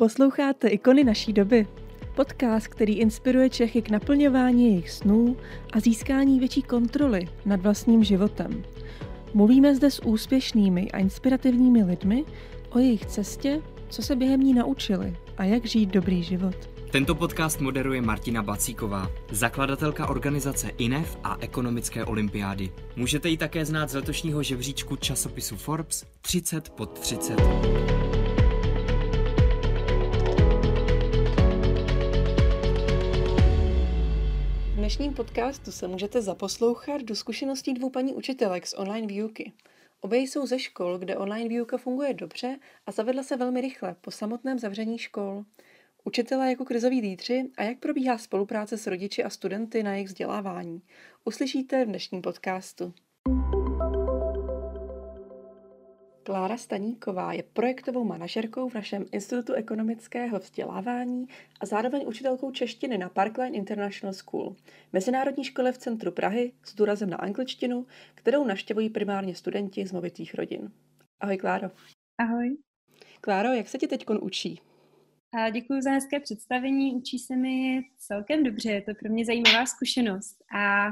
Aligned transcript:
Posloucháte 0.00 0.68
Ikony 0.68 1.04
naší 1.04 1.32
doby. 1.32 1.66
Podcast, 2.14 2.68
který 2.68 2.98
inspiruje 2.98 3.50
Čechy 3.50 3.82
k 3.82 3.90
naplňování 3.90 4.64
jejich 4.64 4.90
snů 4.90 5.36
a 5.72 5.80
získání 5.80 6.38
větší 6.38 6.62
kontroly 6.62 7.28
nad 7.46 7.60
vlastním 7.60 8.04
životem. 8.04 8.64
Mluvíme 9.34 9.74
zde 9.74 9.90
s 9.90 10.04
úspěšnými 10.04 10.90
a 10.90 10.98
inspirativními 10.98 11.84
lidmi 11.84 12.24
o 12.70 12.78
jejich 12.78 13.06
cestě, 13.06 13.62
co 13.88 14.02
se 14.02 14.16
během 14.16 14.40
ní 14.40 14.54
naučili 14.54 15.16
a 15.36 15.44
jak 15.44 15.66
žít 15.66 15.90
dobrý 15.90 16.22
život. 16.22 16.70
Tento 16.90 17.14
podcast 17.14 17.60
moderuje 17.60 18.02
Martina 18.02 18.42
Bacíková, 18.42 19.10
zakladatelka 19.30 20.06
organizace 20.06 20.68
INEF 20.68 21.18
a 21.24 21.36
ekonomické 21.40 22.04
olympiády. 22.04 22.72
Můžete 22.96 23.28
ji 23.28 23.36
také 23.36 23.64
znát 23.64 23.90
z 23.90 23.94
letošního 23.94 24.42
žebříčku 24.42 24.96
časopisu 24.96 25.56
Forbes 25.56 26.04
30 26.20 26.70
pod 26.70 26.98
30. 26.98 27.36
dnešním 34.88 35.14
podcastu 35.14 35.72
se 35.72 35.88
můžete 35.88 36.22
zaposlouchat 36.22 37.02
do 37.02 37.16
zkušeností 37.16 37.74
dvou 37.74 37.90
paní 37.90 38.14
učitelek 38.14 38.66
z 38.66 38.74
online 38.74 39.06
výuky. 39.06 39.52
Obě 40.00 40.18
jsou 40.18 40.46
ze 40.46 40.58
škol, 40.58 40.98
kde 40.98 41.16
online 41.16 41.48
výuka 41.48 41.76
funguje 41.76 42.14
dobře 42.14 42.58
a 42.86 42.92
zavedla 42.92 43.22
se 43.22 43.36
velmi 43.36 43.60
rychle 43.60 43.96
po 44.00 44.10
samotném 44.10 44.58
zavření 44.58 44.98
škol. 44.98 45.44
Učitelé 46.04 46.50
jako 46.50 46.64
krizoví 46.64 47.00
lídři 47.00 47.50
a 47.56 47.62
jak 47.62 47.78
probíhá 47.78 48.18
spolupráce 48.18 48.78
s 48.78 48.86
rodiči 48.86 49.24
a 49.24 49.30
studenty 49.30 49.82
na 49.82 49.92
jejich 49.92 50.08
vzdělávání. 50.08 50.82
Uslyšíte 51.24 51.84
v 51.84 51.88
dnešním 51.88 52.22
podcastu. 52.22 52.94
Klára 56.28 56.56
Staníková 56.56 57.32
je 57.32 57.42
projektovou 57.42 58.04
manažerkou 58.04 58.68
v 58.68 58.74
našem 58.74 59.06
Institutu 59.12 59.52
ekonomického 59.52 60.38
vzdělávání 60.38 61.26
a 61.60 61.66
zároveň 61.66 62.04
učitelkou 62.06 62.50
češtiny 62.50 62.98
na 62.98 63.08
Parkline 63.08 63.56
International 63.56 64.14
School, 64.14 64.56
mezinárodní 64.92 65.44
škole 65.44 65.72
v 65.72 65.78
centru 65.78 66.12
Prahy 66.12 66.52
s 66.64 66.74
důrazem 66.74 67.10
na 67.10 67.16
angličtinu, 67.16 67.86
kterou 68.14 68.44
naštěvují 68.44 68.90
primárně 68.90 69.34
studenti 69.34 69.86
z 69.86 69.92
movitých 69.92 70.34
rodin. 70.34 70.72
Ahoj 71.20 71.36
Kláro. 71.36 71.70
Ahoj. 72.18 72.56
Kláro, 73.20 73.48
jak 73.48 73.68
se 73.68 73.78
ti 73.78 73.86
teď 73.86 74.06
učí? 74.20 74.60
A 75.32 75.50
děkuji 75.50 75.82
za 75.82 75.90
hezké 75.90 76.20
představení. 76.20 76.94
Učí 76.94 77.18
se 77.18 77.36
mi 77.36 77.82
celkem 77.96 78.42
dobře, 78.42 78.70
je 78.70 78.82
to 78.82 78.92
pro 79.00 79.10
mě 79.12 79.24
zajímavá 79.24 79.66
zkušenost. 79.66 80.36
A, 80.56 80.88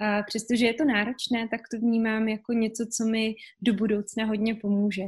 a 0.00 0.22
přestože 0.22 0.66
je 0.66 0.74
to 0.74 0.84
náročné, 0.84 1.48
tak 1.48 1.60
to 1.70 1.78
vnímám 1.78 2.28
jako 2.28 2.52
něco, 2.52 2.86
co 2.96 3.04
mi 3.04 3.34
do 3.62 3.74
budoucna 3.74 4.24
hodně 4.24 4.54
pomůže. 4.54 5.02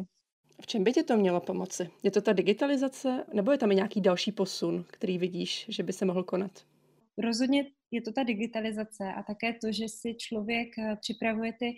V 0.62 0.66
čem 0.66 0.84
by 0.84 0.92
tě 0.92 1.02
to 1.02 1.16
mělo 1.16 1.40
pomoci? 1.40 1.90
Je 2.02 2.10
to 2.10 2.20
ta 2.20 2.32
digitalizace, 2.32 3.24
nebo 3.32 3.52
je 3.52 3.58
tam 3.58 3.72
i 3.72 3.74
nějaký 3.74 4.00
další 4.00 4.32
posun, 4.32 4.84
který 4.90 5.18
vidíš, 5.18 5.66
že 5.68 5.82
by 5.82 5.92
se 5.92 6.04
mohl 6.04 6.24
konat? 6.24 6.50
Rozhodně 7.18 7.64
je 7.90 8.02
to 8.02 8.12
ta 8.12 8.22
digitalizace 8.22 9.12
a 9.16 9.22
také 9.22 9.52
to, 9.52 9.72
že 9.72 9.88
si 9.88 10.14
člověk 10.14 10.78
eh, 10.78 10.96
připravuje 11.00 11.52
ty 11.52 11.74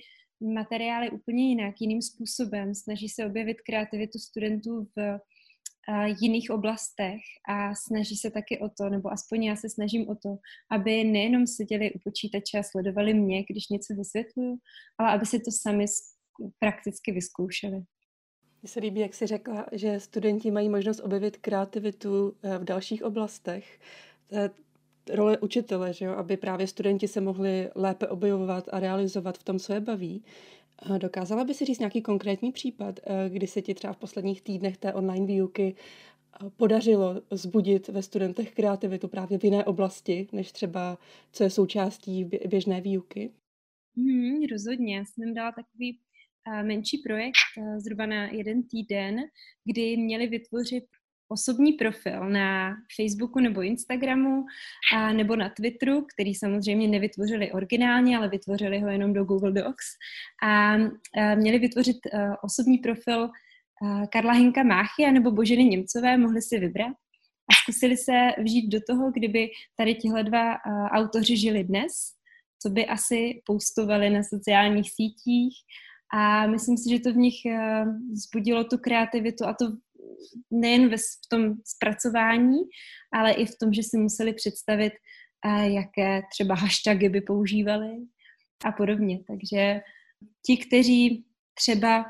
materiály 0.55 1.11
úplně 1.11 1.49
jinak, 1.49 1.75
jiným 1.81 2.03
způsobem, 2.03 2.75
snaží 2.75 3.09
se 3.09 3.27
objevit 3.27 3.61
kreativitu 3.61 4.19
studentů 4.19 4.89
v 4.97 5.19
jiných 6.21 6.51
oblastech 6.51 7.21
a 7.49 7.75
snaží 7.75 8.17
se 8.17 8.31
taky 8.31 8.59
o 8.59 8.69
to, 8.69 8.89
nebo 8.89 9.13
aspoň 9.13 9.45
já 9.45 9.57
se 9.57 9.71
snažím 9.71 10.09
o 10.09 10.15
to, 10.15 10.37
aby 10.71 11.05
nejenom 11.05 11.47
seděli 11.47 11.93
u 11.93 11.99
počítače 12.05 12.59
a 12.59 12.63
sledovali 12.63 13.15
mě, 13.15 13.45
když 13.51 13.69
něco 13.69 13.95
vysvětluju, 13.95 14.57
ale 14.99 15.11
aby 15.11 15.27
si 15.27 15.39
to 15.39 15.51
sami 15.51 15.87
prakticky 16.59 17.13
vyzkoušeli. 17.13 17.83
Mně 18.63 18.69
se 18.69 18.81
líbí, 18.81 19.01
jak 19.01 19.15
jsi 19.15 19.27
řekla, 19.27 19.67
že 19.73 20.01
studenti 20.01 20.51
mají 20.51 20.69
možnost 20.69 21.01
objevit 21.01 21.37
kreativitu 21.37 22.37
eh, 22.43 22.59
v 22.59 22.65
dalších 22.65 23.03
oblastech. 23.03 23.81
To 24.27 24.37
je 24.37 24.51
role 25.11 25.39
učitele, 25.39 25.93
že 25.93 26.05
jo? 26.05 26.13
aby 26.13 26.37
právě 26.37 26.67
studenti 26.67 27.09
se 27.09 27.21
mohli 27.21 27.71
lépe 27.75 28.09
objevovat 28.09 28.69
a 28.73 28.81
realizovat 28.81 29.39
v 29.39 29.43
tom, 29.43 29.59
co 29.59 29.73
je 29.73 29.81
baví. 29.81 30.25
Dokázala 30.99 31.45
by 31.45 31.55
si 31.55 31.65
říct 31.65 31.79
nějaký 31.79 32.03
konkrétní 32.03 32.53
případ, 32.53 33.01
eh, 33.03 33.29
kdy 33.29 33.47
se 33.47 33.63
ti 33.63 33.75
třeba 33.75 33.93
v 33.93 33.97
posledních 33.97 34.43
týdnech 34.43 34.77
té 34.77 34.95
online 34.95 35.27
výuky 35.27 35.75
eh, 35.77 36.51
podařilo 36.57 37.23
zbudit 37.31 37.89
ve 37.89 38.03
studentech 38.03 38.55
kreativitu 38.55 39.09
právě 39.09 39.39
v 39.39 39.45
jiné 39.45 39.65
oblasti, 39.65 40.29
než 40.33 40.53
třeba 40.53 40.99
co 41.33 41.45
je 41.45 41.51
součástí 41.51 42.25
běžné 42.25 42.81
výuky? 42.81 43.31
Hmm, 43.97 44.43
rozhodně. 44.53 44.97
Já 44.97 45.05
jsem 45.05 45.35
dala 45.35 45.53
takový 45.53 45.99
menší 46.63 46.99
projekt, 46.99 47.35
zhruba 47.79 48.07
na 48.07 48.27
jeden 48.27 48.63
týden, 48.63 49.21
kdy 49.65 49.97
měli 49.97 50.27
vytvořit 50.27 50.85
osobní 51.33 51.73
profil 51.73 52.31
na 52.31 52.77
Facebooku 52.97 53.41
nebo 53.41 53.63
Instagramu 53.63 54.45
a 54.95 55.13
nebo 55.13 55.37
na 55.37 55.49
Twitteru, 55.49 56.07
který 56.15 56.35
samozřejmě 56.35 56.89
nevytvořili 56.89 57.53
originálně, 57.53 58.17
ale 58.17 58.29
vytvořili 58.29 58.81
ho 58.81 58.89
jenom 58.89 59.13
do 59.13 59.25
Google 59.25 59.53
Docs. 59.53 59.87
A, 60.43 60.75
a 60.75 61.35
měli 61.35 61.59
vytvořit 61.59 61.97
uh, 61.97 62.35
osobní 62.43 62.79
profil 62.79 63.25
uh, 63.25 64.05
Karla 64.13 64.33
Hinka 64.33 64.63
Máchy 64.63 65.13
nebo 65.13 65.31
Boženy 65.31 65.65
Němcové, 65.65 66.17
mohli 66.17 66.43
si 66.43 66.59
vybrat 66.59 66.93
a 67.51 67.55
zkusili 67.63 67.97
se 67.97 68.13
vžít 68.39 68.73
do 68.73 68.79
toho, 68.89 69.11
kdyby 69.11 69.51
tady 69.77 69.95
tihle 69.95 70.25
dva 70.25 70.57
autoři 70.91 71.37
žili 71.37 71.65
dnes, 71.65 71.93
co 72.63 72.71
by 72.71 72.87
asi 72.87 73.43
postovali 73.47 74.11
na 74.11 74.23
sociálních 74.23 74.91
sítích. 74.91 75.55
A 76.15 76.47
myslím 76.47 76.77
si, 76.77 76.91
že 76.91 77.01
to 77.01 77.13
v 77.13 77.17
nich 77.17 77.35
vzbudilo 78.13 78.65
tu 78.65 78.79
kreativitu 78.79 79.45
a 79.47 79.55
to 79.55 79.65
nejen 80.51 80.89
ve, 80.89 80.97
v 80.97 81.29
tom 81.29 81.55
zpracování, 81.65 82.59
ale 83.13 83.33
i 83.33 83.47
v 83.47 83.59
tom, 83.61 83.73
že 83.73 83.83
si 83.83 83.99
museli 83.99 84.33
představit, 84.33 84.93
jaké 85.63 86.23
třeba 86.31 86.55
hashtagy 86.55 87.09
by 87.09 87.21
používali 87.21 87.91
a 88.65 88.73
podobně. 88.73 89.21
Takže 89.27 89.81
ti, 90.47 90.57
kteří 90.57 91.25
třeba 91.55 92.07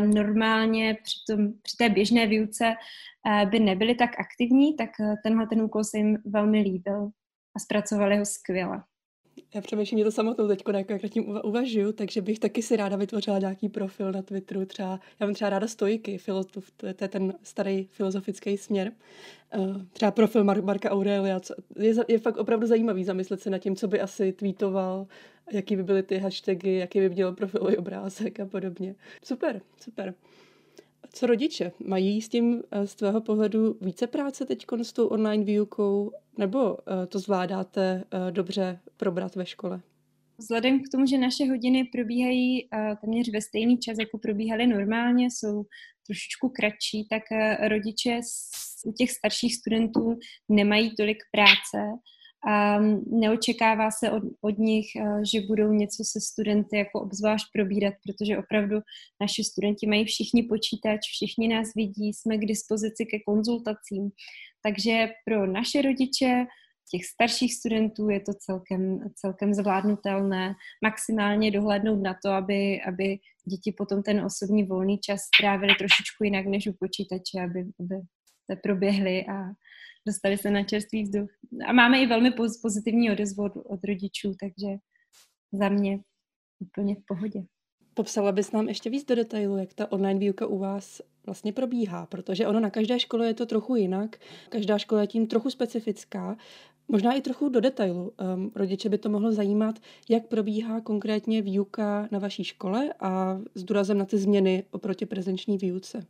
normálně 0.00 0.98
při, 1.02 1.14
tom, 1.28 1.52
při 1.62 1.76
té 1.76 1.88
běžné 1.88 2.26
výuce 2.26 2.74
by 3.50 3.60
nebyli 3.60 3.94
tak 3.94 4.10
aktivní, 4.20 4.76
tak 4.76 4.90
tenhle 5.22 5.46
ten 5.46 5.62
úkol 5.62 5.84
se 5.84 5.98
jim 5.98 6.18
velmi 6.24 6.60
líbil 6.60 7.10
a 7.56 7.58
zpracovali 7.58 8.18
ho 8.18 8.26
skvěle. 8.26 8.82
Já 9.54 9.60
přemýšlím, 9.60 9.98
že 9.98 10.04
to 10.04 10.10
samotnou 10.10 10.48
teď 10.48 10.58
jako 10.58 10.92
jak 10.92 11.02
nad 11.02 11.08
tím 11.08 11.38
uvažuju, 11.44 11.92
takže 11.92 12.22
bych 12.22 12.38
taky 12.38 12.62
si 12.62 12.76
ráda 12.76 12.96
vytvořila 12.96 13.38
nějaký 13.38 13.68
profil 13.68 14.12
na 14.12 14.22
Twitteru. 14.22 14.66
Třeba, 14.66 15.00
já 15.20 15.26
mám 15.26 15.34
třeba 15.34 15.50
ráda 15.50 15.66
stojky, 15.66 16.18
filozof, 16.18 16.70
to, 16.76 16.86
je, 16.86 16.94
to 16.94 17.04
je 17.04 17.08
ten 17.08 17.34
starý 17.42 17.88
filozofický 17.90 18.56
směr. 18.56 18.92
Uh, 19.56 19.82
třeba 19.92 20.10
profil 20.10 20.44
Mar- 20.44 20.64
Marka 20.64 20.90
Aurelia. 20.90 21.40
Co, 21.40 21.54
je, 21.76 21.94
je 22.08 22.18
fakt 22.18 22.36
opravdu 22.36 22.66
zajímavý 22.66 23.04
zamyslet 23.04 23.40
se 23.40 23.50
nad 23.50 23.58
tím, 23.58 23.76
co 23.76 23.88
by 23.88 24.00
asi 24.00 24.32
tweetoval, 24.32 25.06
jaký 25.52 25.76
by 25.76 25.82
byly 25.82 26.02
ty 26.02 26.18
hashtagy, 26.18 26.74
jaký 26.74 27.00
by 27.00 27.08
měl 27.08 27.32
profilový 27.32 27.76
obrázek 27.76 28.40
a 28.40 28.46
podobně. 28.46 28.94
Super, 29.24 29.60
super. 29.80 30.14
Co 31.12 31.26
rodiče? 31.26 31.72
Mají 31.86 32.22
s 32.22 32.28
tím 32.28 32.62
eh, 32.70 32.86
z 32.86 32.94
tvého 32.94 33.20
pohledu 33.20 33.78
více 33.80 34.06
práce 34.06 34.46
teď 34.46 34.66
s 34.82 34.92
tou 34.92 35.06
online 35.06 35.44
výukou, 35.44 36.12
nebo 36.38 36.78
eh, 36.78 37.06
to 37.06 37.18
zvládáte 37.18 38.04
eh, 38.04 38.32
dobře 38.32 38.80
probrat 38.96 39.34
ve 39.36 39.46
škole? 39.46 39.80
Vzhledem 40.38 40.80
k 40.80 40.88
tomu, 40.92 41.06
že 41.06 41.18
naše 41.18 41.44
hodiny 41.44 41.84
probíhají 41.84 42.68
téměř 43.00 43.30
ve 43.32 43.40
stejný 43.40 43.78
čas, 43.78 43.98
jako 43.98 44.18
probíhaly 44.18 44.66
normálně, 44.66 45.26
jsou 45.26 45.64
trošičku 46.06 46.48
kratší, 46.48 47.06
tak 47.10 47.22
rodiče 47.68 48.20
u 48.86 48.92
těch 48.92 49.10
starších 49.10 49.56
studentů 49.56 50.18
nemají 50.48 50.94
tolik 50.96 51.18
práce 51.32 51.78
a 52.48 52.78
neočekává 53.06 53.90
se 53.90 54.10
od, 54.10 54.22
od 54.40 54.58
nich, 54.58 54.86
eh, 54.96 55.20
že 55.32 55.46
budou 55.46 55.72
něco 55.72 56.04
se 56.04 56.20
studenty 56.20 56.76
jako 56.76 57.00
obzvlášť 57.00 57.46
probírat, 57.52 57.94
protože 58.04 58.38
opravdu 58.38 58.76
naši 59.20 59.44
studenti 59.44 59.86
mají 59.86 60.04
všichni 60.04 60.42
počítač, 60.42 61.00
všichni 61.00 61.48
nás 61.48 61.68
vidí, 61.76 62.12
jsme 62.12 62.38
k 62.38 62.46
dispozici 62.46 63.06
ke 63.06 63.18
konzultacím. 63.26 64.10
Takže 64.62 65.08
pro 65.26 65.46
naše 65.46 65.82
rodiče, 65.82 66.46
těch 66.90 67.04
starších 67.04 67.54
studentů 67.54 68.08
je 68.08 68.20
to 68.20 68.32
celkem, 68.34 68.98
celkem 69.14 69.54
zvládnutelné. 69.54 70.54
Maximálně 70.82 71.50
dohlednout 71.50 72.02
na 72.02 72.14
to, 72.24 72.30
aby, 72.30 72.82
aby 72.82 73.18
děti 73.44 73.72
potom 73.78 74.02
ten 74.02 74.24
osobní 74.24 74.64
volný 74.64 74.98
čas 74.98 75.20
strávili 75.36 75.74
trošičku 75.74 76.24
jinak 76.24 76.46
než 76.46 76.66
u 76.66 76.72
počítače, 76.72 77.40
aby, 77.44 77.60
aby 77.80 77.96
se 78.50 78.56
proběhly 78.62 79.26
a, 79.26 79.34
dostali 80.06 80.38
se 80.38 80.50
na 80.50 80.64
čerstvý 80.64 81.02
vzduch. 81.02 81.30
A 81.66 81.72
máme 81.72 82.02
i 82.02 82.06
velmi 82.06 82.30
pozitivní 82.62 83.10
odezvu 83.10 83.44
od, 83.44 83.52
od 83.56 83.84
rodičů, 83.84 84.34
takže 84.40 84.76
za 85.52 85.68
mě 85.68 86.00
úplně 86.58 86.94
v 86.94 87.06
pohodě. 87.06 87.44
Popsala 87.94 88.32
bys 88.32 88.52
nám 88.52 88.68
ještě 88.68 88.90
víc 88.90 89.04
do 89.04 89.14
detailu, 89.14 89.56
jak 89.56 89.74
ta 89.74 89.92
online 89.92 90.20
výuka 90.20 90.46
u 90.46 90.58
vás 90.58 91.02
vlastně 91.26 91.52
probíhá, 91.52 92.06
protože 92.06 92.46
ono 92.46 92.60
na 92.60 92.70
každé 92.70 93.00
škole 93.00 93.26
je 93.26 93.34
to 93.34 93.46
trochu 93.46 93.76
jinak, 93.76 94.16
každá 94.48 94.78
škola 94.78 95.00
je 95.00 95.06
tím 95.06 95.26
trochu 95.26 95.50
specifická, 95.50 96.36
možná 96.88 97.12
i 97.12 97.20
trochu 97.20 97.48
do 97.48 97.60
detailu. 97.60 98.12
Um, 98.34 98.52
rodiče 98.54 98.88
by 98.88 98.98
to 98.98 99.08
mohlo 99.08 99.32
zajímat, 99.32 99.78
jak 100.08 100.26
probíhá 100.26 100.80
konkrétně 100.80 101.42
výuka 101.42 102.08
na 102.10 102.18
vaší 102.18 102.44
škole 102.44 102.94
a 103.00 103.40
s 103.54 103.64
důrazem 103.64 103.98
na 103.98 104.04
ty 104.04 104.18
změny 104.18 104.64
oproti 104.70 105.06
prezenční 105.06 105.58
výuce. 105.58 106.06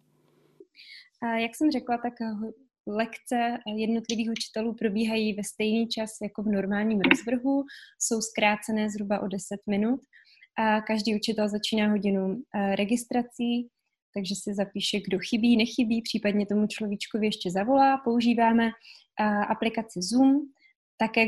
Jak 1.23 1.55
jsem 1.55 1.71
řekla, 1.71 1.99
tak 1.99 2.13
lekce 2.87 3.59
jednotlivých 3.77 4.31
učitelů 4.31 4.75
probíhají 4.75 5.35
ve 5.35 5.45
stejný 5.45 5.89
čas 5.89 6.11
jako 6.23 6.43
v 6.43 6.47
normálním 6.47 7.01
rozvrhu, 7.01 7.65
jsou 7.99 8.21
zkrácené 8.21 8.91
zhruba 8.91 9.21
o 9.21 9.29
10 9.29 9.61
minut 9.69 10.01
a 10.59 10.81
každý 10.81 11.15
učitel 11.17 11.49
začíná 11.49 11.91
hodinu 11.91 12.43
registrací, 12.75 13.69
takže 14.15 14.35
si 14.43 14.55
zapíše, 14.55 15.01
kdo 15.09 15.19
chybí, 15.19 15.57
nechybí, 15.57 16.03
případně 16.03 16.47
tomu 16.47 16.67
človíčkovi 16.67 17.27
ještě 17.27 17.51
zavolá. 17.51 17.99
Používáme 18.05 18.71
aplikaci 19.49 20.03
Zoom, 20.03 20.41
také 20.99 21.27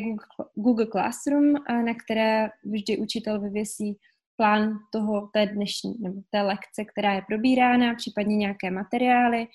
Google 0.54 0.86
Classroom, 0.86 1.52
na 1.68 1.94
které 2.04 2.48
vždy 2.64 2.98
učitel 2.98 3.40
vyvěsí 3.40 3.96
plán 4.36 4.78
toho, 4.92 5.30
té 5.32 5.46
dnešní, 5.46 5.94
nebo 6.00 6.20
té 6.30 6.42
lekce, 6.42 6.84
která 6.84 7.14
je 7.14 7.22
probírána, 7.26 7.94
případně 7.94 8.36
nějaké 8.36 8.70
materiály. 8.70 9.46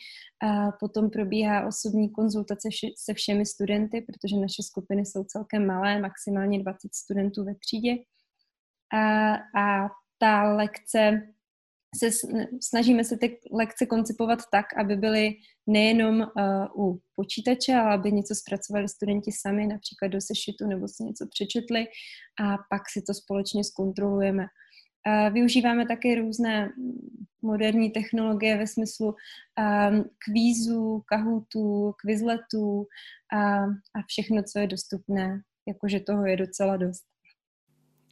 A 0.43 0.71
potom 0.71 1.09
probíhá 1.09 1.67
osobní 1.67 2.09
konzultace 2.09 2.69
se 2.97 3.13
všemi 3.13 3.45
studenty, 3.45 4.01
protože 4.01 4.35
naše 4.35 4.63
skupiny 4.63 5.05
jsou 5.05 5.23
celkem 5.23 5.67
malé, 5.67 5.99
maximálně 5.99 6.59
20 6.59 6.95
studentů 6.95 7.45
ve 7.45 7.55
třídě. 7.55 7.95
A, 8.93 9.33
a 9.35 9.89
ta 10.19 10.43
lekce 10.53 11.21
se 11.97 12.09
snažíme 12.61 13.03
se 13.03 13.17
ty 13.17 13.39
lekce 13.51 13.85
koncipovat 13.85 14.39
tak, 14.51 14.65
aby 14.77 14.95
byly 14.95 15.33
nejenom 15.67 16.19
uh, 16.19 16.87
u 16.87 16.99
počítače, 17.15 17.73
ale 17.73 17.93
aby 17.93 18.11
něco 18.11 18.35
zpracovali 18.35 18.89
studenti 18.89 19.31
sami, 19.31 19.67
například 19.67 20.07
do 20.07 20.21
sešitu 20.21 20.67
nebo 20.67 20.87
si 20.87 21.03
něco 21.03 21.27
přečetli 21.29 21.85
a 22.41 22.57
pak 22.69 22.81
si 22.93 23.01
to 23.01 23.13
společně 23.13 23.63
zkontrolujeme. 23.63 24.45
Využíváme 25.31 25.87
také 25.87 26.15
různé 26.15 26.69
moderní 27.41 27.89
technologie 27.89 28.57
ve 28.57 28.67
smyslu 28.67 29.15
kvízů, 30.25 31.03
kahutů, 31.05 31.93
kvizletů 32.01 32.87
a, 33.33 33.63
a 33.63 34.01
všechno, 34.07 34.43
co 34.43 34.59
je 34.59 34.67
dostupné, 34.67 35.41
jakože 35.67 35.99
toho 35.99 36.25
je 36.25 36.37
docela 36.37 36.77
dost. 36.77 37.03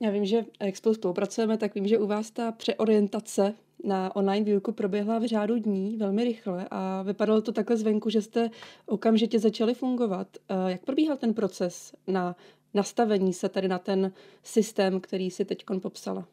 Já 0.01 0.11
vím, 0.11 0.25
že 0.25 0.45
jak 0.61 0.77
spolu 0.77 0.95
spolupracujeme, 0.95 1.57
tak 1.57 1.75
vím, 1.75 1.87
že 1.87 1.97
u 1.97 2.07
vás 2.07 2.31
ta 2.31 2.51
přeorientace 2.51 3.53
na 3.83 4.15
online 4.15 4.45
výuku 4.45 4.71
proběhla 4.71 5.19
v 5.19 5.25
řádu 5.25 5.59
dní 5.59 5.97
velmi 5.97 6.23
rychle 6.23 6.67
a 6.71 7.01
vypadalo 7.01 7.41
to 7.41 7.51
takhle 7.51 7.77
zvenku, 7.77 8.09
že 8.09 8.21
jste 8.21 8.49
okamžitě 8.85 9.39
začali 9.39 9.73
fungovat. 9.73 10.37
Jak 10.67 10.85
probíhal 10.85 11.17
ten 11.17 11.33
proces 11.33 11.95
na 12.07 12.35
nastavení 12.73 13.33
se 13.33 13.49
tady 13.49 13.67
na 13.67 13.79
ten 13.79 14.11
systém, 14.43 14.99
který 15.01 15.31
si 15.31 15.45
teď 15.45 15.65
popsala? 15.81 16.27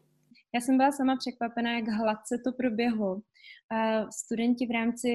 Já 0.56 0.60
jsem 0.60 0.76
byla 0.76 0.92
sama 0.92 1.16
překvapená, 1.16 1.72
jak 1.72 1.88
hladce 1.88 2.34
to 2.44 2.52
proběhlo. 2.52 3.20
Studenti 4.20 4.66
v 4.66 4.70
rámci 4.70 5.08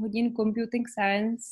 hodin 0.00 0.34
Computing 0.34 0.88
Science 0.88 1.44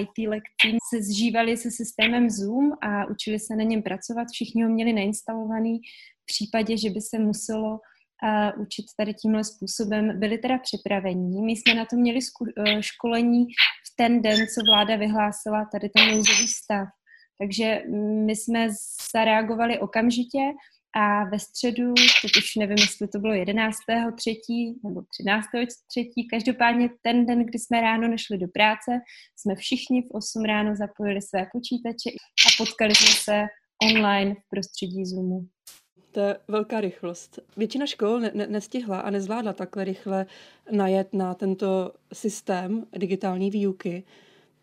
IT 0.00 0.28
lekcí 0.28 0.78
se 0.94 1.02
zžívali 1.02 1.56
se 1.56 1.70
systémem 1.70 2.30
Zoom 2.30 2.72
a 2.82 3.06
učili 3.06 3.38
se 3.38 3.56
na 3.56 3.64
něm 3.64 3.82
pracovat. 3.82 4.26
Všichni 4.32 4.62
ho 4.62 4.68
měli 4.68 4.92
nainstalovaný 4.92 5.78
v 6.22 6.26
případě, 6.26 6.76
že 6.76 6.90
by 6.90 7.00
se 7.00 7.18
muselo 7.18 7.70
uh, 7.72 8.62
učit 8.62 8.86
tady 8.98 9.14
tímhle 9.14 9.44
způsobem, 9.44 10.20
byli 10.20 10.38
teda 10.38 10.58
připravení. 10.58 11.42
My 11.42 11.52
jsme 11.52 11.74
na 11.74 11.84
to 11.84 11.96
měli 11.96 12.18
uh, 12.18 12.80
školení 12.80 13.46
v 13.86 13.96
ten 13.96 14.22
den, 14.22 14.38
co 14.54 14.60
vláda 14.70 14.96
vyhlásila 14.96 15.68
tady 15.72 15.88
ten 15.88 16.08
nouzový 16.08 16.48
stav. 16.48 16.88
Takže 17.38 17.82
my 18.26 18.36
jsme 18.36 18.68
zareagovali 19.14 19.78
okamžitě 19.78 20.44
a 20.96 21.24
ve 21.24 21.38
středu, 21.38 21.94
teď 22.22 22.30
už 22.38 22.56
nevím, 22.56 22.78
jestli 22.80 23.08
to 23.08 23.18
bylo 23.18 23.34
11. 23.34 23.78
třetí 24.16 24.80
nebo 24.84 25.02
13. 25.18 25.46
třetí, 25.90 26.28
každopádně 26.30 26.88
ten 27.02 27.26
den, 27.26 27.46
kdy 27.46 27.58
jsme 27.58 27.80
ráno 27.80 28.08
nešli 28.08 28.38
do 28.38 28.46
práce, 28.48 29.00
jsme 29.36 29.54
všichni 29.54 30.02
v 30.02 30.10
8 30.10 30.44
ráno 30.44 30.76
zapojili 30.76 31.22
své 31.22 31.46
počítače 31.52 32.10
a 32.46 32.48
potkali 32.58 32.94
jsme 32.94 33.14
se 33.24 33.46
online 33.82 34.34
v 34.34 34.48
prostředí 34.50 35.04
Zoomu. 35.06 35.46
To 36.12 36.20
je 36.20 36.36
velká 36.48 36.80
rychlost. 36.80 37.38
Většina 37.56 37.86
škol 37.86 38.20
ne- 38.20 38.30
ne- 38.34 38.46
nestihla 38.46 39.00
a 39.00 39.10
nezvládla 39.10 39.52
takhle 39.52 39.84
rychle 39.84 40.26
najet 40.70 41.14
na 41.14 41.34
tento 41.34 41.92
systém 42.12 42.86
digitální 42.92 43.50
výuky. 43.50 44.04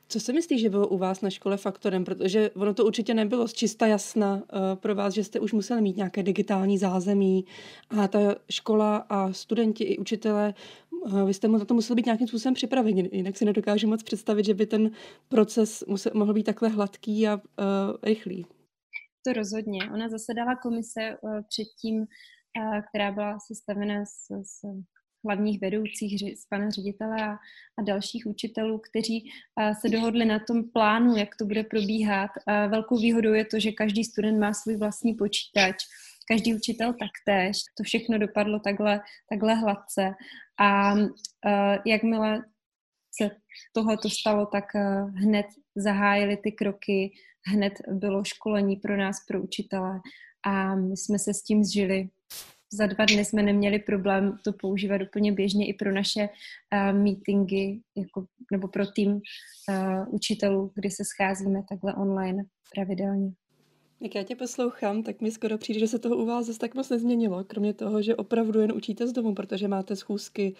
Co 0.10 0.20
si 0.20 0.34
myslíš, 0.34 0.62
že 0.62 0.70
bylo 0.70 0.88
u 0.88 0.98
vás 0.98 1.22
na 1.22 1.30
škole 1.30 1.58
faktorem? 1.58 2.04
Protože 2.04 2.50
ono 2.50 2.74
to 2.74 2.86
určitě 2.86 3.14
nebylo 3.14 3.48
čista 3.48 3.88
jasna 3.88 4.36
uh, 4.36 4.42
pro 4.76 4.96
vás, 4.96 5.14
že 5.14 5.24
jste 5.24 5.40
už 5.40 5.54
museli 5.54 5.82
mít 5.82 5.98
nějaké 5.98 6.24
digitální 6.24 6.78
zázemí 6.78 7.46
a 7.90 8.08
ta 8.08 8.20
škola 8.52 8.98
a 8.98 9.34
studenti 9.34 9.84
i 9.84 9.98
učitelé, 9.98 10.54
uh, 10.92 11.24
vy 11.24 11.34
jste 11.34 11.48
na 11.48 11.66
to 11.66 11.74
museli 11.74 11.96
být 11.96 12.06
nějakým 12.06 12.28
způsobem 12.28 12.54
připraveni. 12.54 13.10
Jinak 13.12 13.38
si 13.38 13.46
nedokážu 13.46 13.88
moc 13.88 14.04
představit, 14.04 14.46
že 14.46 14.54
by 14.54 14.66
ten 14.66 14.92
proces 15.30 15.84
musel, 15.88 16.12
mohl 16.16 16.34
být 16.34 16.44
takhle 16.44 16.70
hladký 16.70 17.28
a 17.28 17.36
uh, 17.36 17.42
rychlý 18.04 18.46
to 19.28 19.34
rozhodně. 19.34 19.80
Ona 19.94 20.10
zasedala 20.10 20.56
komise 20.56 21.18
uh, 21.22 21.40
předtím, 21.50 22.06
která 22.90 23.12
byla 23.12 23.38
sestavena 23.48 24.06
z, 24.06 24.28
z 24.44 24.62
hlavních 25.28 25.62
vedoucích, 25.62 26.24
pana 26.50 26.70
ředitele 26.70 27.24
a, 27.24 27.32
a 27.78 27.82
dalších 27.84 28.26
učitelů, 28.26 28.80
kteří 28.80 29.30
se 29.82 29.90
dohodli 29.90 30.26
na 30.26 30.40
tom 30.40 30.64
plánu, 30.74 31.16
jak 31.16 31.36
to 31.36 31.46
bude 31.46 31.64
probíhat. 31.64 32.32
Velkou 32.48 32.98
výhodou 32.98 33.34
je 33.34 33.46
to, 33.46 33.60
že 33.60 33.72
každý 33.72 34.04
student 34.04 34.40
má 34.40 34.54
svůj 34.54 34.76
vlastní 34.78 35.14
počítač, 35.14 35.76
každý 36.28 36.56
učitel 36.56 36.94
taktéž. 36.94 37.58
To 37.78 37.84
všechno 37.84 38.18
dopadlo 38.18 38.60
takhle, 38.60 39.02
takhle 39.30 39.56
hladce. 39.56 40.12
A 40.60 40.94
jakmile 41.86 42.44
se 43.22 43.32
tohle 43.74 43.98
to 43.98 44.10
stalo, 44.10 44.46
tak 44.46 44.66
hned 45.16 45.46
zahájili 45.76 46.38
ty 46.38 46.52
kroky 46.52 47.12
hned 47.48 47.74
bylo 47.88 48.24
školení 48.24 48.76
pro 48.76 48.98
nás, 48.98 49.26
pro 49.28 49.42
učitele 49.42 50.00
a 50.46 50.76
my 50.76 50.98
jsme 50.98 51.20
se 51.20 51.34
s 51.34 51.44
tím 51.44 51.64
zžili. 51.64 52.10
Za 52.74 52.88
dva 52.88 53.06
dny 53.06 53.26
jsme 53.26 53.44
neměli 53.44 53.80
problém 53.80 54.38
to 54.44 54.54
používat 54.54 55.02
úplně 55.02 55.32
běžně 55.32 55.68
i 55.68 55.74
pro 55.74 55.94
naše 55.94 56.30
uh, 56.30 57.00
meetingy 57.00 57.82
jako, 57.96 58.26
nebo 58.52 58.68
pro 58.68 58.88
tým 58.88 59.12
uh, 59.12 59.20
učitelů, 60.10 60.72
kdy 60.76 60.92
se 60.92 61.04
scházíme 61.06 61.64
takhle 61.70 61.94
online 61.94 62.44
pravidelně. 62.76 63.32
Jak 64.02 64.16
já 64.16 64.24
tě 64.24 64.36
poslouchám, 64.36 65.04
tak 65.04 65.22
mi 65.22 65.32
skoro 65.32 65.58
přijde, 65.58 65.80
že 65.80 65.88
se 65.88 66.00
toho 66.00 66.18
u 66.18 66.26
vás 66.26 66.46
zase 66.46 66.60
tak 66.60 66.76
moc 66.76 66.90
nezměnilo, 66.90 67.44
kromě 67.44 67.74
toho, 67.74 68.02
že 68.02 68.16
opravdu 68.16 68.60
jen 68.60 68.72
učíte 68.72 69.08
z 69.08 69.12
domu, 69.14 69.34
protože 69.34 69.68
máte 69.68 69.96
schůzky 69.96 70.56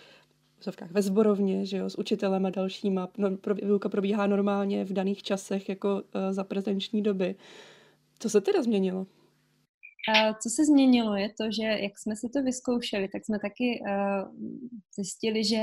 v 0.60 0.92
ve 0.92 1.02
zborovně, 1.02 1.66
že 1.66 1.78
jo, 1.78 1.90
s 1.90 2.00
učitelem 2.00 2.46
a 2.46 2.50
dalšíma. 2.50 3.10
No, 3.18 3.30
výuka 3.64 3.90
probíhá 3.90 4.28
normálně 4.28 4.86
v 4.86 4.94
daných 4.94 5.24
časech 5.24 5.70
jako 5.70 5.96
uh, 5.96 6.02
za 6.32 6.44
prezenční 6.44 7.02
doby. 7.02 7.36
Co 8.20 8.30
se 8.30 8.42
teda 8.42 8.64
změnilo? 8.64 9.08
Co 10.44 10.50
se 10.50 10.66
změnilo 10.66 11.16
je 11.16 11.30
to, 11.30 11.52
že 11.52 11.64
jak 11.64 12.00
jsme 12.00 12.16
si 12.16 12.30
to 12.34 12.44
vyzkoušeli, 12.44 13.08
tak 13.08 13.26
jsme 13.26 13.40
taky 13.40 13.82
uh, 13.82 14.36
zjistili, 14.96 15.44
že 15.44 15.62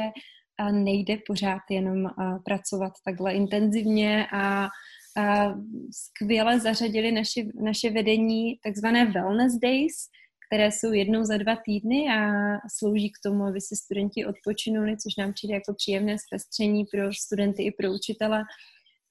uh, 0.60 0.72
nejde 0.72 1.16
pořád 1.26 1.62
jenom 1.70 2.04
uh, 2.04 2.10
pracovat 2.44 2.92
takhle 3.04 3.34
intenzivně 3.34 4.26
a 4.32 4.68
skvěle 5.90 6.60
zařadili 6.60 7.12
naše, 7.12 7.40
naše 7.64 7.90
vedení 7.90 8.58
takzvané 8.64 9.06
wellness 9.06 9.54
days, 9.62 9.94
které 10.48 10.72
jsou 10.72 10.92
jednou 10.92 11.24
za 11.24 11.36
dva 11.36 11.56
týdny 11.64 12.08
a 12.08 12.30
slouží 12.78 13.10
k 13.10 13.22
tomu, 13.26 13.44
aby 13.44 13.60
si 13.60 13.76
studenti 13.76 14.26
odpočinuli, 14.26 14.96
což 14.96 15.16
nám 15.16 15.32
přijde 15.32 15.54
jako 15.54 15.74
příjemné 15.74 16.16
zpestření 16.18 16.84
pro 16.84 17.12
studenty 17.12 17.62
i 17.62 17.72
pro 17.72 17.92
učitele. 17.92 18.42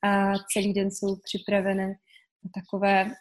A 0.04 0.34
celý 0.54 0.74
den 0.74 0.92
jsou 0.92 1.16
připravené 1.24 1.94
takové 2.56 3.12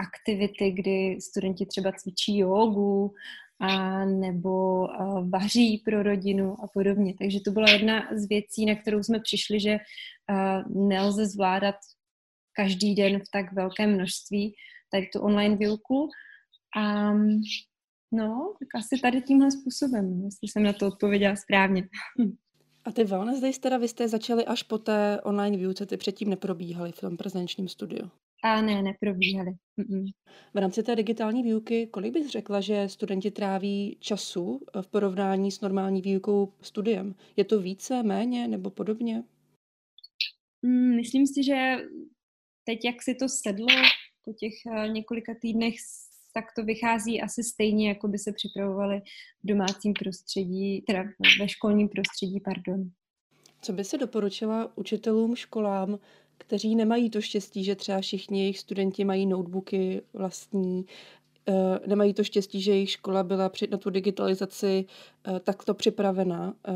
aktivity, 0.00 0.70
kdy 0.70 1.20
studenti 1.20 1.66
třeba 1.66 1.92
cvičí 1.92 2.38
jogu 2.38 3.12
a 3.60 4.04
nebo 4.04 4.90
a 4.90 5.20
vaří 5.20 5.82
pro 5.84 6.02
rodinu 6.02 6.56
a 6.64 6.66
podobně. 6.74 7.14
Takže 7.18 7.38
to 7.44 7.50
byla 7.50 7.70
jedna 7.70 8.08
z 8.16 8.28
věcí, 8.28 8.66
na 8.66 8.74
kterou 8.74 9.02
jsme 9.02 9.20
přišli, 9.20 9.60
že 9.60 9.78
a, 10.30 10.62
nelze 10.68 11.26
zvládat 11.26 11.74
každý 12.52 12.94
den 12.94 13.20
v 13.20 13.30
tak 13.32 13.52
velkém 13.52 13.94
množství 13.94 14.54
tady 14.92 15.06
tu 15.06 15.20
online 15.20 15.56
výuku. 15.56 16.08
A 16.76 17.12
No, 18.12 18.54
tak 18.58 18.68
asi 18.74 19.00
tady 19.02 19.22
tímhle 19.22 19.50
způsobem, 19.50 20.24
jestli 20.24 20.48
jsem 20.48 20.62
na 20.62 20.72
to 20.72 20.86
odpověděla 20.86 21.36
správně. 21.36 21.88
A 22.84 22.92
ty 22.92 23.04
wellness 23.04 23.40
days 23.40 23.58
teda 23.58 23.78
vy 23.78 23.88
jste 23.88 24.08
začali 24.08 24.44
až 24.44 24.62
po 24.62 24.78
té 24.78 25.20
online 25.24 25.56
výuce, 25.56 25.86
ty 25.86 25.96
předtím 25.96 26.30
neprobíhaly 26.30 26.92
v 26.92 27.00
tom 27.00 27.16
prezenčním 27.16 27.68
studiu? 27.68 28.10
A 28.42 28.62
ne, 28.62 28.82
neprobíhaly. 28.82 29.52
V 30.54 30.58
rámci 30.58 30.82
té 30.82 30.96
digitální 30.96 31.42
výuky, 31.42 31.86
kolik 31.86 32.12
bys 32.12 32.26
řekla, 32.26 32.60
že 32.60 32.88
studenti 32.88 33.30
tráví 33.30 33.96
času 34.00 34.60
v 34.80 34.86
porovnání 34.86 35.50
s 35.50 35.60
normální 35.60 36.02
výukou 36.02 36.52
studiem? 36.60 37.14
Je 37.36 37.44
to 37.44 37.60
více, 37.60 38.02
méně 38.02 38.48
nebo 38.48 38.70
podobně? 38.70 39.24
Mm, 40.62 40.96
myslím 40.96 41.26
si, 41.26 41.44
že 41.44 41.76
teď, 42.64 42.84
jak 42.84 43.02
si 43.02 43.14
to 43.14 43.28
sedlo 43.28 43.66
po 44.24 44.32
těch 44.32 44.52
eh, 44.66 44.88
několika 44.88 45.34
týdnech 45.40 45.74
tak 46.34 46.44
to 46.56 46.64
vychází 46.64 47.20
asi 47.20 47.42
stejně, 47.42 47.88
jako 47.88 48.08
by 48.08 48.18
se 48.18 48.32
připravovali 48.32 49.00
v 49.44 49.46
domácím 49.46 49.92
prostředí, 49.92 50.82
teda 50.86 51.04
ve 51.40 51.48
školním 51.48 51.88
prostředí, 51.88 52.40
pardon. 52.40 52.90
Co 53.62 53.72
by 53.72 53.84
se 53.84 53.98
doporučila 53.98 54.78
učitelům, 54.78 55.36
školám, 55.36 55.98
kteří 56.40 56.76
nemají 56.76 57.10
to 57.10 57.20
štěstí, 57.20 57.64
že 57.64 57.74
třeba 57.74 58.00
všichni 58.00 58.40
jejich 58.40 58.58
studenti 58.58 59.04
mají 59.04 59.26
notebooky 59.26 60.02
vlastní, 60.12 60.86
eh, 61.48 61.52
nemají 61.86 62.14
to 62.14 62.24
štěstí, 62.24 62.62
že 62.62 62.70
jejich 62.70 62.90
škola 62.90 63.22
byla 63.22 63.50
na 63.70 63.78
tu 63.78 63.90
digitalizaci 63.90 64.84
eh, 64.84 65.40
takto 65.40 65.74
připravená. 65.74 66.54
Eh, 66.68 66.72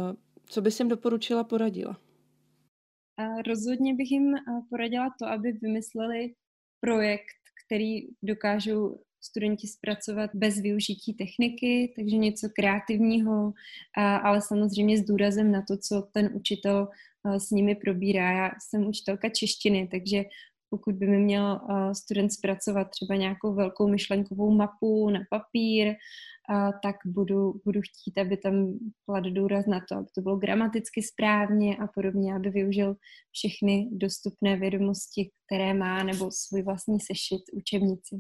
co 0.47 0.63
bys 0.63 0.79
jim 0.81 0.89
doporučila, 0.89 1.45
poradila? 1.45 2.01
Rozhodně 3.47 3.95
bych 3.95 4.11
jim 4.11 4.35
poradila 4.71 5.15
to, 5.19 5.27
aby 5.27 5.53
vymysleli 5.53 6.35
projekt, 6.81 7.41
který 7.67 8.09
dokážou 8.23 9.01
studenti 9.21 9.67
zpracovat 9.67 10.31
bez 10.35 10.61
využití 10.61 11.15
techniky, 11.15 11.93
takže 11.97 12.17
něco 12.17 12.49
kreativního, 12.57 13.53
ale 13.97 14.41
samozřejmě 14.43 14.99
s 14.99 15.05
důrazem 15.05 15.53
na 15.53 15.63
to, 15.63 15.77
co 15.77 16.09
ten 16.13 16.31
učitel 16.35 16.89
s 17.39 17.51
nimi 17.51 17.75
probírá. 17.75 18.33
Já 18.33 18.51
jsem 18.61 18.87
učitelka 18.87 19.29
češtiny, 19.29 19.89
takže 19.91 20.25
pokud 20.71 20.95
by 20.95 21.07
mi 21.07 21.19
měl 21.19 21.61
student 21.93 22.33
zpracovat 22.33 22.85
třeba 22.85 23.17
nějakou 23.17 23.55
velkou 23.55 23.89
myšlenkovou 23.89 24.51
mapu 24.51 25.11
na 25.11 25.21
papír, 25.31 25.95
tak 26.83 26.97
budu, 27.07 27.61
budu 27.65 27.81
chtít, 27.81 28.19
aby 28.21 28.37
tam 28.37 28.79
kladl 29.05 29.31
důraz 29.31 29.67
na 29.67 29.81
to, 29.89 29.97
aby 29.97 30.07
to 30.15 30.21
bylo 30.21 30.37
gramaticky 30.37 31.03
správně 31.03 31.77
a 31.77 31.87
podobně, 31.87 32.35
aby 32.35 32.51
využil 32.51 32.97
všechny 33.33 33.89
dostupné 33.93 34.57
vědomosti, 34.57 35.31
které 35.47 35.75
má, 35.75 36.03
nebo 36.03 36.31
svůj 36.31 36.63
vlastní 36.63 37.01
sešit 37.01 37.43
učebnici. 37.53 38.17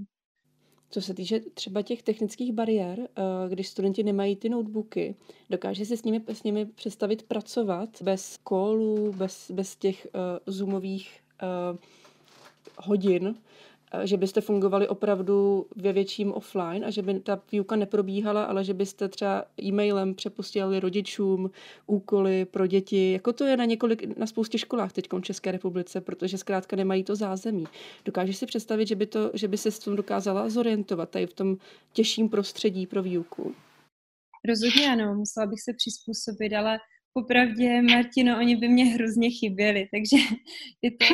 Co 0.90 1.02
se 1.02 1.14
týče 1.14 1.40
třeba 1.40 1.82
těch 1.82 2.02
technických 2.02 2.52
bariér, 2.52 3.00
eh, 3.00 3.22
když 3.48 3.68
studenti 3.68 4.02
nemají 4.02 4.36
ty 4.36 4.48
notebooky, 4.48 5.14
dokáže 5.50 5.84
si 5.84 5.96
s 5.96 6.04
nimi, 6.04 6.22
s 6.28 6.42
nimi 6.42 6.66
představit 6.66 7.22
pracovat 7.22 8.02
bez 8.02 8.38
kolů, 8.42 9.12
bez, 9.12 9.50
bez 9.50 9.76
těch 9.76 10.06
uh, 10.14 10.20
zoomových 10.46 11.20
uh, 11.42 11.78
hodin, 12.78 13.34
že 14.04 14.16
byste 14.16 14.40
fungovali 14.40 14.88
opravdu 14.88 15.66
ve 15.76 15.92
větším 15.92 16.32
offline 16.32 16.84
a 16.84 16.90
že 16.90 17.02
by 17.02 17.20
ta 17.20 17.42
výuka 17.52 17.76
neprobíhala, 17.76 18.44
ale 18.44 18.64
že 18.64 18.74
byste 18.74 19.08
třeba 19.08 19.44
e-mailem 19.62 20.14
přepustili 20.14 20.80
rodičům 20.80 21.50
úkoly 21.86 22.44
pro 22.44 22.66
děti, 22.66 23.12
jako 23.12 23.32
to 23.32 23.44
je 23.44 23.56
na 23.56 23.64
několik, 23.64 24.16
na 24.16 24.26
spoustě 24.26 24.58
školách 24.58 24.92
teď 24.92 25.08
v 25.12 25.20
České 25.20 25.52
republice, 25.52 26.00
protože 26.00 26.38
zkrátka 26.38 26.76
nemají 26.76 27.04
to 27.04 27.16
zázemí. 27.16 27.64
Dokážeš 28.04 28.36
si 28.36 28.46
představit, 28.46 28.88
že 28.88 28.96
by, 28.96 29.06
to, 29.06 29.30
že 29.34 29.48
by 29.48 29.58
se 29.58 29.70
s 29.70 29.78
tím 29.78 29.96
dokázala 29.96 30.48
zorientovat 30.48 31.10
tady 31.10 31.26
v 31.26 31.32
tom 31.32 31.56
těžším 31.92 32.28
prostředí 32.28 32.86
pro 32.86 33.02
výuku? 33.02 33.54
Rozhodně 34.48 34.92
ano, 34.92 35.14
musela 35.14 35.46
bych 35.46 35.60
se 35.64 35.72
přizpůsobit, 35.76 36.52
ale 36.52 36.78
popravdě, 37.14 37.82
Martino, 37.82 38.38
oni 38.38 38.56
by 38.56 38.68
mě 38.68 38.84
hrozně 38.84 39.30
chyběli, 39.30 39.88
takže 39.92 40.24
je 40.82 40.90
to, 40.90 41.06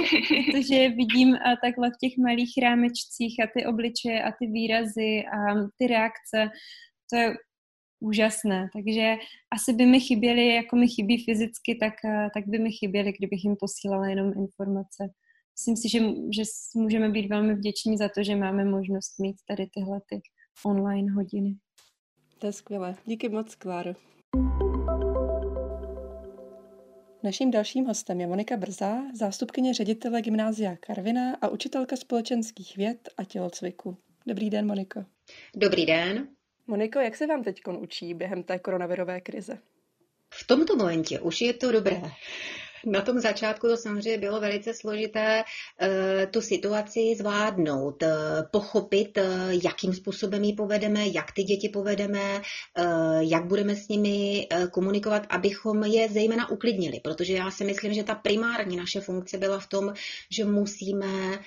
to, 0.53 0.63
že 0.63 0.75
je 0.75 0.89
vidím 0.91 1.35
a 1.35 1.57
takhle 1.65 1.91
v 1.91 1.99
těch 2.01 2.19
malých 2.19 2.53
rámečcích 2.63 3.37
a 3.45 3.47
ty 3.55 3.67
obličeje 3.67 4.23
a 4.23 4.33
ty 4.33 4.47
výrazy 4.47 5.25
a 5.25 5.39
ty 5.79 5.87
reakce, 5.87 6.51
to 7.11 7.17
je 7.17 7.35
úžasné, 8.01 8.69
takže 8.73 9.17
asi 9.51 9.73
by 9.73 9.87
mi 9.87 10.01
chyběli, 10.01 10.55
jako 10.55 10.77
mi 10.77 10.89
chybí 10.89 11.25
fyzicky, 11.25 11.75
tak, 11.81 11.95
tak 12.35 12.47
by 12.47 12.59
mi 12.59 12.73
chyběli, 12.73 13.13
kdybych 13.19 13.45
jim 13.45 13.57
posílala 13.61 14.09
jenom 14.09 14.33
informace. 14.37 15.09
Myslím 15.59 15.77
si, 15.77 15.89
že, 15.89 15.99
že 16.37 16.43
můžeme 16.75 17.09
být 17.09 17.29
velmi 17.29 17.55
vděční 17.55 17.97
za 17.97 18.09
to, 18.09 18.23
že 18.23 18.37
máme 18.37 18.65
možnost 18.65 19.19
mít 19.19 19.37
tady 19.49 19.67
tyhle 19.75 20.01
ty 20.09 20.21
online 20.65 21.13
hodiny. 21.13 21.55
To 22.39 22.47
je 22.47 22.53
skvělé. 22.53 22.97
Díky 23.07 23.29
moc, 23.29 23.55
Kláro. 23.55 23.95
Naším 27.23 27.51
dalším 27.51 27.85
hostem 27.85 28.21
je 28.21 28.27
Monika 28.27 28.57
Brzá, 28.57 29.03
zástupkyně 29.15 29.75
ředitele 29.75 30.23
gymnázia 30.23 30.77
Karvina 30.77 31.37
a 31.43 31.49
učitelka 31.49 31.97
společenských 31.97 32.77
věd 32.77 33.09
a 33.17 33.25
tělocviku. 33.25 33.97
Dobrý 34.27 34.51
den, 34.51 34.67
Moniko. 34.67 35.05
Dobrý 35.57 35.87
den. 35.87 36.29
Moniko, 36.67 36.99
jak 36.99 37.17
se 37.17 37.27
vám 37.27 37.45
teď 37.45 37.61
učí 37.79 38.15
během 38.15 38.43
té 38.43 38.59
koronavirové 38.59 39.21
krize? 39.21 39.59
V 40.31 40.47
tomto 40.47 40.77
momentě 40.77 41.21
už 41.21 41.41
je 41.41 41.53
to 41.53 41.73
dobré. 41.73 42.03
Na 42.87 43.01
tom 43.03 43.21
začátku 43.21 43.69
to 43.69 43.77
samozřejmě 43.77 44.19
bylo 44.19 44.41
velice 44.41 44.75
složité 44.75 45.45
eh, 45.81 46.27
tu 46.27 46.41
situaci 46.41 47.15
zvládnout, 47.19 48.03
eh, 48.03 48.11
pochopit, 48.51 49.19
eh, 49.19 49.25
jakým 49.65 49.93
způsobem 49.95 50.45
ji 50.45 50.53
povedeme, 50.53 51.07
jak 51.07 51.33
ty 51.33 51.43
děti 51.43 51.69
povedeme, 51.69 52.43
jak 53.21 53.45
budeme 53.45 53.77
s 53.77 53.89
nimi 53.89 54.49
komunikovat, 54.71 55.27
abychom 55.29 55.85
je 55.85 56.09
zejména 56.09 56.51
uklidnili, 56.51 57.01
protože 57.01 57.33
já 57.33 57.51
si 57.51 57.65
myslím, 57.65 57.95
že 57.95 58.05
ta 58.05 58.15
primární 58.15 58.77
naše 58.77 59.01
funkce 59.01 59.39
byla 59.39 59.59
v 59.59 59.67
tom, 59.67 59.95
že 60.31 60.45
musíme 60.45 61.39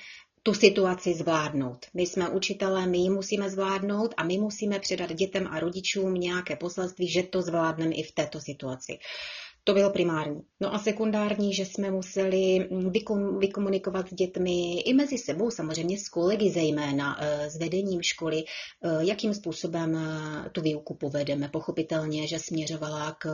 tu 0.43 0.53
situaci 0.53 1.13
zvládnout. 1.13 1.85
My 1.93 2.03
jsme 2.03 2.29
učitelé, 2.29 2.87
my 2.87 2.97
ji 2.97 3.09
musíme 3.09 3.49
zvládnout 3.49 4.13
a 4.17 4.23
my 4.23 4.37
musíme 4.37 4.79
předat 4.79 5.13
dětem 5.13 5.47
a 5.47 5.59
rodičům 5.59 6.13
nějaké 6.13 6.55
poselství, 6.55 7.07
že 7.07 7.23
to 7.23 7.41
zvládneme 7.41 7.95
i 7.95 8.03
v 8.03 8.11
této 8.11 8.39
situaci. 8.39 8.99
To 9.65 9.73
bylo 9.73 9.89
primární. 9.89 10.41
No 10.59 10.73
a 10.73 10.79
sekundární, 10.79 11.53
že 11.53 11.65
jsme 11.65 11.91
museli 11.91 12.69
vykomunikovat 13.39 14.09
s 14.09 14.13
dětmi 14.13 14.79
i 14.81 14.93
mezi 14.93 15.17
sebou, 15.17 15.51
samozřejmě 15.51 15.97
s 15.97 16.09
kolegy 16.09 16.49
zejména, 16.49 17.17
eh, 17.21 17.49
s 17.49 17.57
vedením 17.57 18.01
školy, 18.01 18.43
eh, 18.43 18.89
jakým 18.99 19.33
způsobem 19.33 19.95
eh, 19.95 20.49
tu 20.49 20.61
výuku 20.61 20.95
povedeme. 20.95 21.49
Pochopitelně, 21.49 22.27
že 22.27 22.39
směřovala 22.39 23.15
k 23.19 23.27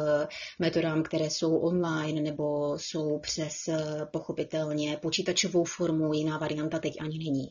metodám, 0.59 1.03
které 1.03 1.29
jsou 1.29 1.57
online 1.57 2.21
nebo 2.21 2.77
jsou 2.79 3.19
přes 3.19 3.69
pochopitelně 4.11 4.97
počítačovou 5.01 5.63
formu, 5.63 6.13
jiná 6.13 6.37
varianta 6.37 6.79
teď 6.79 7.01
ani 7.01 7.17
není. 7.17 7.47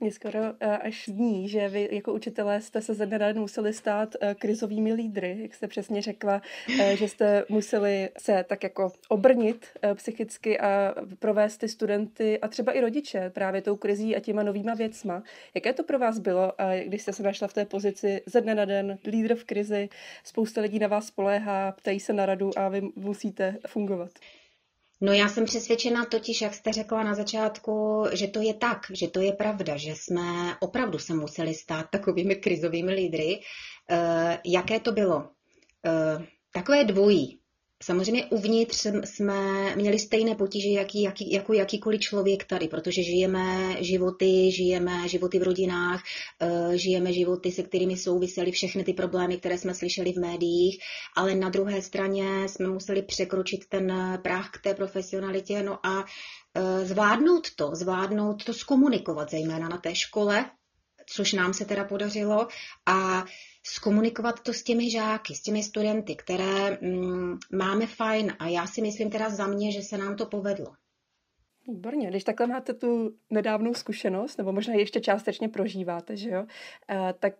Mě 0.00 0.12
skoro 0.12 0.38
eh, 0.60 0.78
až 0.78 1.08
dní, 1.08 1.48
že 1.48 1.68
vy 1.68 1.88
jako 1.92 2.12
učitelé 2.12 2.60
jste 2.60 2.80
se 2.80 2.94
ze 2.94 3.06
dne 3.06 3.32
museli 3.32 3.72
stát 3.72 4.14
eh, 4.20 4.34
krizovými 4.34 4.92
lídry, 4.92 5.38
jak 5.40 5.54
jste 5.54 5.68
přesně 5.68 6.02
řekla, 6.02 6.42
eh, 6.80 6.96
že 6.96 7.08
jste 7.08 7.44
museli 7.48 8.08
se 8.18 8.44
tak 8.48 8.62
jako 8.62 8.92
obrnit 9.08 9.66
psychicky 9.94 10.60
a 10.60 10.94
provést 11.18 11.56
ty 11.56 11.68
studenty 11.68 12.40
a 12.40 12.48
třeba 12.48 12.72
i 12.72 12.80
rodiče 12.80 13.30
právě 13.30 13.62
tou 13.62 13.76
krizí 13.76 14.16
a 14.16 14.20
těma 14.20 14.42
novýma 14.42 14.74
věcma. 14.74 15.22
Jaké 15.54 15.72
to 15.72 15.82
pro 15.82 15.98
vás 15.98 16.18
bylo, 16.18 16.52
když 16.84 17.02
jste 17.02 17.12
se 17.12 17.22
našla 17.22 17.48
v 17.48 17.52
té 17.52 17.64
pozici 17.64 18.22
ze 18.26 18.40
dne 18.40 18.54
na 18.54 18.64
den, 18.64 18.98
lídr 19.06 19.34
v 19.34 19.44
krizi, 19.44 19.88
spousta 20.24 20.60
lidí 20.60 20.78
na 20.78 20.88
vás 20.88 21.06
spoléhá, 21.06 21.72
ptají 21.72 22.00
se 22.00 22.12
na 22.12 22.26
radu 22.26 22.50
a 22.58 22.68
vy 22.68 22.82
musíte 22.96 23.56
fungovat? 23.66 24.10
No 25.00 25.12
já 25.12 25.28
jsem 25.28 25.44
přesvědčena 25.44 26.04
totiž, 26.04 26.40
jak 26.40 26.54
jste 26.54 26.72
řekla 26.72 27.02
na 27.02 27.14
začátku, 27.14 28.04
že 28.12 28.28
to 28.28 28.40
je 28.40 28.54
tak, 28.54 28.86
že 28.90 29.08
to 29.08 29.20
je 29.20 29.32
pravda, 29.32 29.76
že 29.76 29.90
jsme 29.90 30.56
opravdu 30.60 30.98
se 30.98 31.14
museli 31.14 31.54
stát 31.54 31.86
takovými 31.92 32.34
krizovými 32.34 32.92
lídry. 32.92 33.40
E, 33.90 34.40
jaké 34.46 34.80
to 34.80 34.92
bylo? 34.92 35.30
E, 35.86 36.26
takové 36.52 36.84
dvojí. 36.84 37.40
Samozřejmě 37.82 38.26
uvnitř 38.26 38.86
jsme 39.04 39.76
měli 39.76 39.98
stejné 39.98 40.34
potíže 40.34 40.68
jaký, 40.68 41.02
jaký, 41.02 41.32
jako 41.32 41.52
jakýkoliv 41.52 42.00
člověk 42.00 42.44
tady, 42.44 42.68
protože 42.68 43.02
žijeme 43.02 43.76
životy, 43.84 44.52
žijeme 44.52 45.08
životy 45.08 45.38
v 45.38 45.42
rodinách, 45.42 46.02
eh, 46.40 46.78
žijeme 46.78 47.12
životy, 47.12 47.52
se 47.52 47.62
kterými 47.62 47.96
souvisely 47.96 48.52
všechny 48.52 48.84
ty 48.84 48.92
problémy, 48.92 49.36
které 49.36 49.58
jsme 49.58 49.74
slyšeli 49.74 50.12
v 50.12 50.20
médiích, 50.20 50.78
ale 51.16 51.34
na 51.34 51.48
druhé 51.48 51.82
straně 51.82 52.48
jsme 52.48 52.68
museli 52.68 53.02
překročit 53.02 53.68
ten 53.68 54.18
práh 54.22 54.50
k 54.50 54.62
té 54.62 54.74
profesionalitě 54.74 55.62
no 55.62 55.86
a 55.86 56.04
eh, 56.54 56.86
zvládnout 56.86 57.54
to, 57.56 57.70
zvládnout 57.72 58.44
to 58.44 58.54
zkomunikovat, 58.54 59.30
zejména 59.30 59.68
na 59.68 59.78
té 59.78 59.94
škole, 59.94 60.50
což 61.08 61.32
nám 61.32 61.54
se 61.54 61.64
teda 61.64 61.84
podařilo 61.84 62.48
a 62.86 63.24
zkomunikovat 63.62 64.40
to 64.40 64.52
s 64.52 64.62
těmi 64.62 64.90
žáky, 64.90 65.34
s 65.34 65.42
těmi 65.42 65.62
studenty, 65.62 66.16
které 66.16 66.78
mm, 66.80 67.38
máme 67.52 67.86
fajn 67.86 68.36
a 68.38 68.48
já 68.48 68.66
si 68.66 68.82
myslím 68.82 69.10
teda 69.10 69.30
za 69.30 69.46
mě, 69.46 69.72
že 69.72 69.82
se 69.82 69.98
nám 69.98 70.16
to 70.16 70.26
povedlo. 70.26 70.66
Výborně, 71.68 72.10
když 72.10 72.24
takhle 72.24 72.46
máte 72.46 72.74
tu 72.74 73.14
nedávnou 73.30 73.74
zkušenost, 73.74 74.36
nebo 74.36 74.52
možná 74.52 74.74
ještě 74.74 75.00
částečně 75.00 75.48
prožíváte, 75.48 76.16
že 76.16 76.30
jo, 76.30 76.46
e, 76.90 77.14
tak 77.18 77.34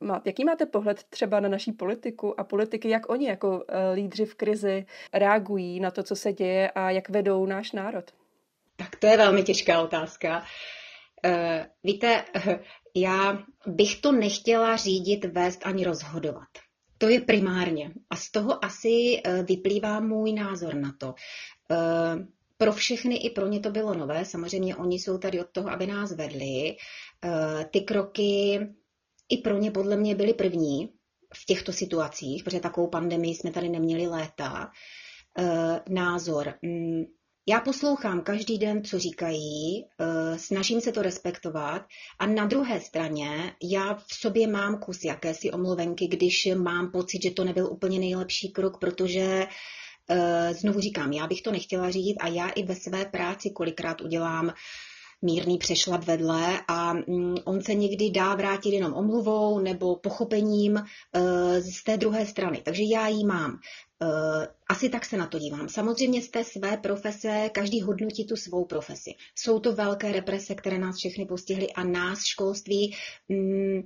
má, 0.00 0.22
jaký 0.24 0.44
máte 0.44 0.66
pohled 0.66 1.04
třeba 1.10 1.40
na 1.40 1.48
naší 1.48 1.72
politiku 1.72 2.40
a 2.40 2.44
politiky, 2.44 2.88
jak 2.88 3.08
oni 3.08 3.28
jako 3.28 3.64
e, 3.68 3.92
lídři 3.92 4.24
v 4.24 4.34
krizi 4.34 4.86
reagují 5.12 5.80
na 5.80 5.90
to, 5.90 6.02
co 6.02 6.16
se 6.16 6.32
děje 6.32 6.70
a 6.70 6.90
jak 6.90 7.08
vedou 7.08 7.46
náš 7.46 7.72
národ? 7.72 8.04
Tak 8.76 8.96
to 8.96 9.06
je 9.06 9.16
velmi 9.16 9.42
těžká 9.42 9.82
otázka. 9.82 10.44
Uh, 11.26 11.32
víte, 11.84 12.24
já 12.96 13.42
bych 13.66 14.00
to 14.00 14.12
nechtěla 14.12 14.76
řídit, 14.76 15.24
vést 15.24 15.66
ani 15.66 15.84
rozhodovat. 15.84 16.48
To 16.98 17.08
je 17.08 17.20
primárně. 17.20 17.92
A 18.10 18.16
z 18.16 18.30
toho 18.30 18.64
asi 18.64 19.22
uh, 19.26 19.46
vyplývá 19.46 20.00
můj 20.00 20.32
názor 20.32 20.74
na 20.74 20.94
to. 20.98 21.06
Uh, 21.08 22.26
pro 22.56 22.72
všechny 22.72 23.16
i 23.16 23.30
pro 23.30 23.46
ně 23.46 23.60
to 23.60 23.70
bylo 23.70 23.94
nové. 23.94 24.24
Samozřejmě 24.24 24.76
oni 24.76 24.98
jsou 24.98 25.18
tady 25.18 25.40
od 25.40 25.46
toho, 25.52 25.70
aby 25.70 25.86
nás 25.86 26.12
vedli. 26.12 26.76
Ty 27.70 27.80
kroky 27.80 28.60
i 29.28 29.36
pro 29.38 29.58
ně 29.58 29.70
podle 29.70 29.96
mě 29.96 30.14
byly 30.14 30.34
první 30.34 30.92
v 31.34 31.44
těchto 31.46 31.72
situacích, 31.72 32.44
protože 32.44 32.60
takovou 32.60 32.86
pandemii 32.86 33.34
jsme 33.34 33.50
tady 33.50 33.68
neměli 33.68 34.06
léta. 34.06 34.70
názor. 35.88 36.54
Já 37.50 37.60
poslouchám 37.60 38.20
každý 38.20 38.58
den, 38.58 38.84
co 38.84 38.98
říkají, 38.98 39.84
eh, 39.84 40.38
snažím 40.38 40.80
se 40.80 40.92
to 40.92 41.02
respektovat 41.02 41.82
a 42.18 42.26
na 42.26 42.46
druhé 42.46 42.80
straně 42.80 43.52
já 43.62 43.94
v 43.94 44.14
sobě 44.14 44.46
mám 44.46 44.78
kus 44.78 45.04
jakési 45.04 45.50
omluvenky, 45.50 46.06
když 46.06 46.48
mám 46.54 46.90
pocit, 46.90 47.22
že 47.22 47.30
to 47.30 47.44
nebyl 47.44 47.66
úplně 47.72 47.98
nejlepší 47.98 48.48
krok, 48.48 48.78
protože 48.78 49.46
eh, 50.10 50.54
znovu 50.54 50.80
říkám, 50.80 51.12
já 51.12 51.26
bych 51.26 51.42
to 51.42 51.52
nechtěla 51.52 51.90
říct 51.90 52.16
a 52.20 52.28
já 52.28 52.48
i 52.48 52.62
ve 52.62 52.74
své 52.74 53.04
práci 53.04 53.50
kolikrát 53.50 54.00
udělám 54.00 54.52
mírný 55.22 55.58
přešlap 55.58 56.04
vedle 56.04 56.60
a 56.68 56.92
mm, 56.92 57.36
on 57.44 57.62
se 57.62 57.74
někdy 57.74 58.10
dá 58.10 58.34
vrátit 58.34 58.70
jenom 58.70 58.94
omluvou 58.94 59.58
nebo 59.58 59.96
pochopením 59.96 60.76
eh, 60.76 61.60
z 61.62 61.84
té 61.84 61.96
druhé 61.96 62.26
strany. 62.26 62.62
Takže 62.64 62.82
já 62.92 63.08
ji 63.08 63.24
mám. 63.24 63.58
Eh, 64.02 64.48
asi 64.68 64.88
tak 64.88 65.04
se 65.04 65.16
na 65.16 65.26
to 65.26 65.38
dívám. 65.38 65.68
Samozřejmě 65.68 66.22
z 66.22 66.28
té 66.28 66.44
své 66.44 66.76
profese 66.76 67.50
každý 67.54 67.82
hodnotí 67.82 68.26
tu 68.26 68.36
svou 68.36 68.64
profesi. 68.64 69.10
Jsou 69.34 69.60
to 69.60 69.74
velké 69.74 70.12
represe, 70.12 70.54
které 70.54 70.78
nás 70.78 70.96
všechny 70.96 71.26
postihly 71.26 71.72
a 71.72 71.84
nás 71.84 72.24
školství. 72.24 72.96
Mm, 73.28 73.82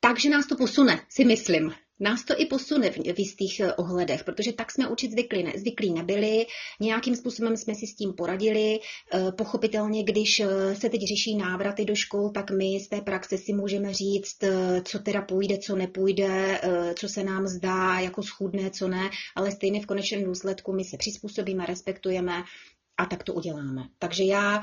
takže 0.00 0.30
nás 0.30 0.46
to 0.46 0.56
posune, 0.56 1.00
si 1.08 1.24
myslím. 1.24 1.74
Nás 2.00 2.24
to 2.24 2.34
i 2.40 2.46
posune 2.46 2.90
v 2.90 3.18
jistých 3.18 3.60
eh, 3.60 3.72
ohledech, 3.72 4.24
protože 4.24 4.52
tak 4.52 4.72
jsme 4.72 4.88
učit 4.88 5.10
zvyklí, 5.10 5.42
ne, 5.42 5.52
zvyklí 5.56 5.92
nebyli, 5.92 6.46
nějakým 6.80 7.16
způsobem 7.16 7.56
jsme 7.56 7.74
si 7.74 7.86
s 7.86 7.94
tím 7.94 8.12
poradili. 8.12 8.78
Eh, 9.14 9.32
pochopitelně, 9.32 10.04
když 10.04 10.40
eh, 10.40 10.74
se 10.74 10.88
teď 10.90 11.00
řeší 11.00 11.36
návraty 11.36 11.84
do 11.84 11.94
škol, 11.94 12.30
tak 12.30 12.50
my 12.50 12.80
z 12.80 12.88
té 12.88 13.00
praxe 13.00 13.38
si 13.38 13.52
můžeme 13.52 13.94
říct, 13.94 14.44
co 14.84 14.98
teda 14.98 15.22
půjde, 15.22 15.58
co 15.58 15.76
nepůjde, 15.76 16.60
co 16.98 17.08
se 17.08 17.24
nám 17.24 17.46
zdá 17.46 17.98
jako 18.00 18.22
schůdné, 18.22 18.70
co 18.70 18.88
ne, 18.88 19.10
ale 19.36 19.50
stejně 19.50 19.80
v 19.80 19.86
konečném 19.86 20.24
důsledku 20.24 20.72
my 20.72 20.84
se 20.84 20.96
přizpůsobíme, 20.96 21.66
respektujeme 21.66 22.42
a 22.96 23.06
tak 23.06 23.22
to 23.22 23.34
uděláme. 23.34 23.82
Takže 23.98 24.24
já 24.24 24.62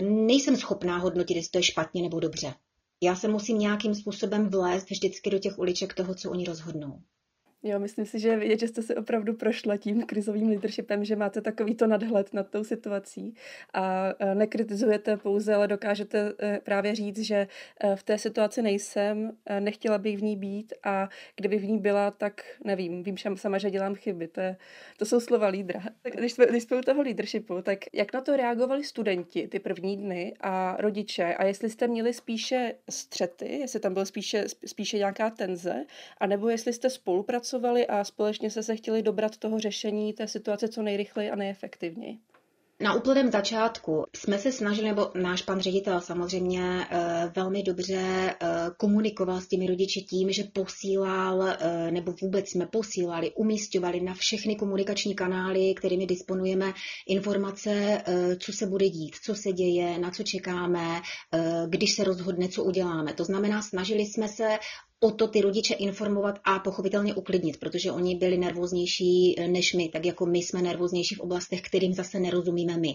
nejsem 0.00 0.56
schopná 0.56 0.98
hodnotit, 0.98 1.36
jestli 1.36 1.50
to 1.50 1.58
je 1.58 1.62
špatně 1.62 2.02
nebo 2.02 2.20
dobře 2.20 2.54
já 3.04 3.16
se 3.16 3.28
musím 3.28 3.58
nějakým 3.58 3.94
způsobem 3.94 4.48
vlézt 4.48 4.90
vždycky 4.90 5.30
do 5.30 5.38
těch 5.38 5.58
uliček 5.58 5.94
toho, 5.94 6.14
co 6.14 6.30
oni 6.30 6.44
rozhodnou. 6.44 7.02
Jo, 7.66 7.78
myslím 7.78 8.06
si, 8.06 8.18
že 8.18 8.36
vidět, 8.36 8.60
že 8.60 8.68
jste 8.68 8.82
si 8.82 8.96
opravdu 8.96 9.34
prošla 9.34 9.76
tím 9.76 10.02
krizovým 10.06 10.48
leadershipem, 10.48 11.04
že 11.04 11.16
máte 11.16 11.40
takovýto 11.40 11.86
nadhled 11.86 12.34
nad 12.34 12.50
tou 12.50 12.64
situací 12.64 13.34
a 13.74 14.12
nekritizujete 14.34 15.16
pouze, 15.16 15.54
ale 15.54 15.68
dokážete 15.68 16.32
e, 16.42 16.60
právě 16.64 16.94
říct, 16.94 17.18
že 17.18 17.48
e, 17.80 17.96
v 17.96 18.02
té 18.02 18.18
situaci 18.18 18.62
nejsem, 18.62 19.32
e, 19.46 19.60
nechtěla 19.60 19.98
bych 19.98 20.18
v 20.18 20.22
ní 20.22 20.36
být 20.36 20.72
a 20.82 21.08
kdyby 21.36 21.58
v 21.58 21.64
ní 21.64 21.78
byla, 21.78 22.10
tak 22.10 22.44
nevím, 22.64 23.02
vím 23.02 23.16
sama, 23.34 23.58
že 23.58 23.70
dělám 23.70 23.94
chyby. 23.94 24.28
To, 24.28 24.40
je, 24.40 24.56
to 24.96 25.06
jsou 25.06 25.20
slova 25.20 25.48
lídra. 25.48 25.82
Tak 26.02 26.16
když 26.16 26.32
jsme, 26.32 26.46
když 26.46 26.62
jsme 26.62 26.76
u 26.76 26.80
toho 26.80 27.02
leadershipu, 27.02 27.62
tak 27.62 27.78
jak 27.92 28.12
na 28.12 28.20
to 28.20 28.36
reagovali 28.36 28.84
studenti 28.84 29.48
ty 29.48 29.58
první 29.58 29.96
dny 29.96 30.34
a 30.40 30.76
rodiče 30.78 31.34
a 31.34 31.44
jestli 31.44 31.70
jste 31.70 31.88
měli 31.88 32.12
spíše 32.12 32.74
střety, 32.90 33.58
jestli 33.58 33.80
tam 33.80 33.94
byl 33.94 34.06
spíše, 34.06 34.44
spíše 34.66 34.98
nějaká 34.98 35.30
tenze, 35.30 35.84
anebo 36.18 36.48
jestli 36.48 36.72
jste 36.72 36.90
spolupracovali 36.90 37.53
spolupracovali 37.54 37.86
a 37.86 38.04
společně 38.04 38.50
se 38.50 38.62
se 38.62 38.76
chtěli 38.76 39.02
dobrat 39.02 39.36
toho 39.36 39.58
řešení 39.58 40.12
té 40.12 40.28
situace 40.28 40.68
co 40.68 40.82
nejrychleji 40.82 41.30
a 41.30 41.36
nejefektivněji. 41.36 42.18
Na 42.80 42.94
úplném 42.94 43.30
začátku 43.30 44.04
jsme 44.16 44.38
se 44.38 44.52
snažili, 44.52 44.88
nebo 44.88 45.10
náš 45.14 45.42
pan 45.42 45.60
ředitel 45.60 46.00
samozřejmě 46.00 46.86
eh, 46.90 47.32
velmi 47.36 47.62
dobře 47.62 48.00
eh, 48.00 48.36
komunikoval 48.76 49.40
s 49.40 49.48
těmi 49.48 49.66
rodiči 49.66 50.00
tím, 50.02 50.32
že 50.32 50.44
posílal, 50.52 51.42
eh, 51.42 51.90
nebo 51.90 52.14
vůbec 52.22 52.48
jsme 52.48 52.66
posílali, 52.66 53.32
umístovali 53.34 54.00
na 54.00 54.14
všechny 54.14 54.56
komunikační 54.56 55.14
kanály, 55.14 55.74
kterými 55.74 56.06
disponujeme, 56.06 56.72
informace, 57.08 58.02
co 58.38 58.52
se 58.52 58.66
bude 58.66 58.88
dít, 58.88 59.16
co 59.24 59.34
se 59.34 59.52
děje, 59.52 59.98
na 59.98 60.10
co 60.10 60.22
čekáme, 60.22 61.00
když 61.68 61.94
se 61.94 62.04
rozhodne, 62.04 62.48
co 62.48 62.64
uděláme. 62.64 63.14
To 63.14 63.24
znamená, 63.24 63.62
snažili 63.62 64.02
jsme 64.02 64.28
se 64.28 64.58
o 65.00 65.10
to 65.10 65.28
ty 65.28 65.40
rodiče 65.40 65.74
informovat 65.74 66.38
a 66.44 66.58
pochopitelně 66.58 67.14
uklidnit, 67.14 67.60
protože 67.60 67.92
oni 67.92 68.16
byli 68.16 68.38
nervóznější 68.38 69.34
eh, 69.38 69.48
než 69.48 69.74
my, 69.74 69.88
tak 69.88 70.06
jako 70.06 70.26
my 70.26 70.38
jsme 70.38 70.62
nervóznější 70.62 71.14
v 71.14 71.20
oblastech, 71.20 71.62
kterým 71.62 71.92
zase 71.92 72.20
nerozumíme 72.20 72.76
my. 72.76 72.94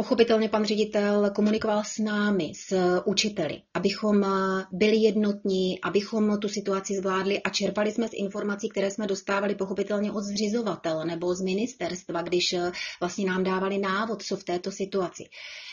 Pochopitelně 0.00 0.48
pan 0.48 0.64
ředitel 0.64 1.30
komunikoval 1.30 1.82
s 1.84 1.98
námi, 1.98 2.52
s 2.56 3.00
učiteli, 3.04 3.62
abychom 3.74 4.24
eh, 4.24 4.28
byli 4.72 4.96
jednotní, 4.96 5.80
abychom 5.80 6.38
tu 6.38 6.48
situaci 6.48 6.94
zvládli 6.96 7.42
a 7.42 7.50
čerpali 7.50 7.92
jsme 7.92 8.08
z 8.08 8.14
informací, 8.14 8.68
které 8.68 8.90
jsme 8.90 9.06
dostávali 9.06 9.54
pochopitelně 9.54 10.12
od 10.12 10.22
zřizovatele 10.22 11.04
nebo 11.04 11.34
z 11.34 11.40
ministerstva, 11.40 12.22
když 12.22 12.52
eh, 12.52 12.72
vlastně 13.00 13.26
nám 13.26 13.44
dávali 13.44 13.78
návod, 13.78 14.22
co 14.22 14.36
v 14.36 14.44
této 14.44 14.72
situaci. 14.72 15.24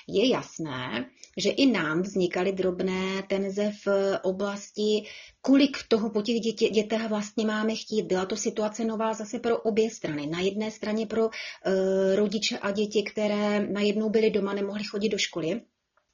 Je 0.08 0.30
jasné, 0.30 1.06
že 1.38 1.50
i 1.50 1.66
nám 1.66 2.02
vznikaly 2.02 2.52
drobné 2.52 3.24
tenze 3.28 3.72
v 3.86 4.18
oblasti, 4.24 5.04
kolik 5.42 5.78
toho 5.88 6.10
po 6.10 6.22
těch 6.22 6.40
dětě, 6.40 6.70
dětech 6.70 7.10
vlastně 7.10 7.46
máme 7.46 7.76
chtít. 7.76 8.04
Byla 8.04 8.26
to 8.26 8.36
situace 8.36 8.86
nová 8.86 9.13
zase 9.13 9.40
pro 9.40 9.58
obě 9.58 9.90
strany. 9.90 10.28
Na 10.28 10.40
jedné 10.40 10.72
straně 10.72 11.06
pro 11.06 11.26
uh, 11.26 11.32
rodiče 12.16 12.58
a 12.58 12.72
děti, 12.72 13.04
které 13.04 13.68
najednou 13.68 14.10
byly 14.18 14.32
doma, 14.32 14.54
nemohly 14.54 14.84
chodit 14.84 15.10
do 15.10 15.18
školy 15.18 15.62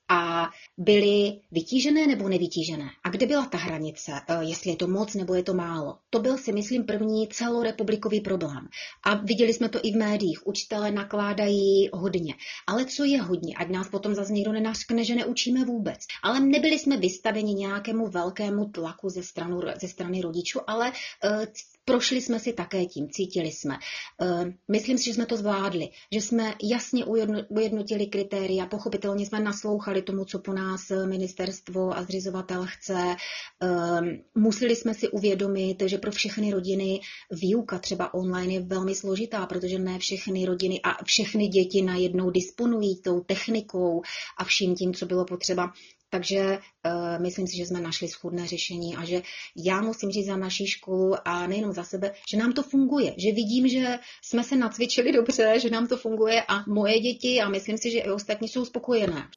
a 0.10 0.50
byly 0.78 1.40
vytížené 1.52 2.08
nebo 2.08 2.30
nevytížené. 2.30 2.90
A 3.04 3.10
kde 3.10 3.26
byla 3.26 3.46
ta 3.46 3.58
hranice, 3.58 4.12
eh, 4.12 4.38
jestli 4.42 4.70
je 4.70 4.76
to 4.76 4.88
moc 4.88 5.14
nebo 5.14 5.36
je 5.36 5.44
to 5.44 5.54
málo? 5.54 5.98
To 6.10 6.20
byl 6.20 6.38
si 6.38 6.52
myslím 6.52 6.84
první 6.84 7.28
celorepublikový 7.28 8.22
problém. 8.22 8.68
A 9.04 9.16
viděli 9.16 9.54
jsme 9.54 9.70
to 9.70 9.80
i 9.84 9.92
v 9.92 9.96
médiích. 9.96 10.48
Učitelé 10.48 10.92
nakládají 10.92 11.90
hodně. 11.94 12.34
Ale 12.68 12.86
co 12.86 13.04
je 13.04 13.22
hodně? 13.22 13.56
Ať 13.56 13.70
nás 13.70 13.90
potom 13.90 14.16
zase 14.16 14.34
někdo 14.34 14.52
nenařkne, 14.52 15.06
že 15.06 15.16
neučíme 15.16 15.66
vůbec. 15.66 16.00
Ale 16.24 16.40
nebyli 16.40 16.80
jsme 16.80 16.98
vystaveni 16.98 17.54
nějakému 17.54 18.08
velkému 18.08 18.66
tlaku 18.66 19.10
ze, 19.10 19.24
stranu, 19.24 19.62
ze 19.82 19.88
strany 19.88 20.22
rodičů, 20.22 20.60
ale 20.68 20.92
uh, 20.92 21.46
Prošli 21.86 22.22
jsme 22.22 22.40
si 22.40 22.54
také 22.54 22.86
tím, 22.86 23.10
cítili 23.10 23.52
jsme. 23.52 23.76
Eh, 24.22 24.54
myslím 24.68 24.98
si, 24.98 25.06
že 25.06 25.14
jsme 25.14 25.26
to 25.26 25.38
zvládli, 25.38 25.90
že 26.12 26.22
jsme 26.22 26.54
jasně 26.64 27.06
ujednotili 27.50 28.08
kritéria, 28.08 28.66
pochopitelně 28.66 29.26
jsme 29.26 29.40
naslouchali 29.40 30.02
tomu, 30.02 30.26
co 30.26 30.40
po 30.40 30.54
nás 30.54 30.92
ministerstvo 31.06 31.98
a 31.98 32.04
zřizovatel 32.04 32.66
chce. 32.66 33.16
Eh, 33.64 34.02
museli 34.36 34.76
jsme 34.76 34.94
si 34.94 35.10
uvědomit, 35.10 35.84
že 35.86 35.98
pro 35.98 36.12
všechny 36.12 36.52
rodiny 36.52 37.00
výuka 37.32 37.80
třeba 37.80 38.14
online 38.14 38.54
je 38.54 38.60
velmi 38.60 38.96
složitá, 38.96 39.46
protože 39.46 39.80
ne 39.80 40.00
všechny 40.00 40.46
rodiny 40.46 40.82
a 40.84 41.04
všechny 41.04 41.48
děti 41.48 41.82
najednou 41.82 42.30
disponují 42.30 43.02
tou 43.02 43.20
technikou 43.20 44.02
a 44.38 44.44
vším 44.44 44.76
tím, 44.76 44.94
co 44.94 45.06
bylo 45.06 45.26
potřeba. 45.26 45.74
Takže 46.14 46.58
uh, 46.58 47.22
myslím 47.22 47.48
si, 47.48 47.58
že 47.58 47.66
jsme 47.66 47.82
našli 47.82 48.08
schůdné 48.08 48.48
řešení 48.48 48.96
a 48.96 49.06
že 49.06 49.22
já 49.56 49.82
musím 49.82 50.10
říct 50.12 50.26
za 50.26 50.38
naší 50.38 50.68
školu 50.68 51.16
a 51.26 51.48
nejenom 51.48 51.74
za 51.74 51.84
sebe, 51.84 52.14
že 52.30 52.38
nám 52.38 52.54
to 52.54 52.64
funguje, 52.64 53.14
že 53.18 53.32
vidím, 53.32 53.68
že 53.68 54.00
jsme 54.22 54.44
se 54.44 54.56
nacvičili 54.56 55.12
dobře, 55.12 55.60
že 55.60 55.70
nám 55.70 55.88
to 55.88 55.98
funguje 55.98 56.44
a 56.48 56.64
moje 56.68 57.00
děti 57.00 57.42
a 57.42 57.50
myslím 57.50 57.78
si, 57.78 57.92
že 57.92 58.00
i 58.00 58.10
ostatní 58.10 58.48
jsou 58.48 58.66
spokojené. 58.66 59.28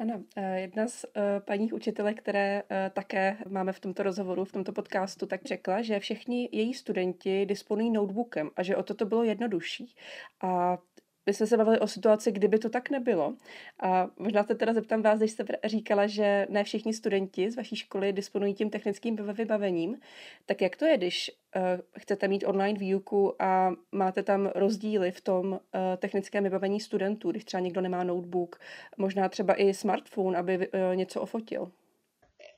Ano, 0.00 0.22
eh, 0.36 0.60
jedna 0.60 0.86
z 0.88 1.04
uh, 1.04 1.22
paních 1.46 1.72
učitelek, 1.72 2.18
které 2.18 2.62
také 2.92 3.36
máme 3.48 3.72
v 3.72 3.80
tomto 3.80 4.02
rozhovoru, 4.02 4.44
v 4.44 4.52
tomto 4.52 4.72
podcastu, 4.72 5.26
tak 5.26 5.44
řekla, 5.44 5.82
že 5.82 5.98
všichni 5.98 6.48
její 6.52 6.74
studenti 6.74 7.46
disponují 7.46 7.90
notebookem 7.90 8.50
a 8.56 8.62
že 8.62 8.76
o 8.76 8.82
to 8.82 8.94
to 8.94 9.06
bylo 9.06 9.24
jednodušší. 9.24 9.94
A 10.42 10.78
my 11.26 11.34
jsme 11.34 11.46
se 11.46 11.56
bavili 11.56 11.80
o 11.80 11.86
situaci, 11.86 12.32
kdyby 12.32 12.58
to 12.58 12.68
tak 12.68 12.90
nebylo. 12.90 13.34
A 13.80 14.08
možná 14.18 14.44
se 14.44 14.54
teda 14.54 14.72
zeptám 14.72 15.02
vás, 15.02 15.18
když 15.18 15.30
jste 15.30 15.44
říkala, 15.64 16.06
že 16.06 16.46
ne 16.50 16.64
všichni 16.64 16.94
studenti 16.94 17.50
z 17.50 17.56
vaší 17.56 17.76
školy 17.76 18.12
disponují 18.12 18.54
tím 18.54 18.70
technickým 18.70 19.16
vybavením, 19.16 20.00
tak 20.46 20.62
jak 20.62 20.76
to 20.76 20.84
je, 20.84 20.96
když 20.96 21.30
uh, 21.56 21.62
chcete 21.98 22.28
mít 22.28 22.44
online 22.46 22.78
výuku 22.78 23.42
a 23.42 23.72
máte 23.92 24.22
tam 24.22 24.50
rozdíly 24.54 25.10
v 25.10 25.20
tom 25.20 25.52
uh, 25.52 25.58
technickém 25.96 26.44
vybavení 26.44 26.80
studentů, 26.80 27.30
když 27.30 27.44
třeba 27.44 27.60
někdo 27.60 27.80
nemá 27.80 28.04
notebook, 28.04 28.60
možná 28.96 29.28
třeba 29.28 29.60
i 29.60 29.74
smartphone, 29.74 30.38
aby 30.38 30.68
uh, 30.68 30.96
něco 30.96 31.20
ofotil? 31.20 31.72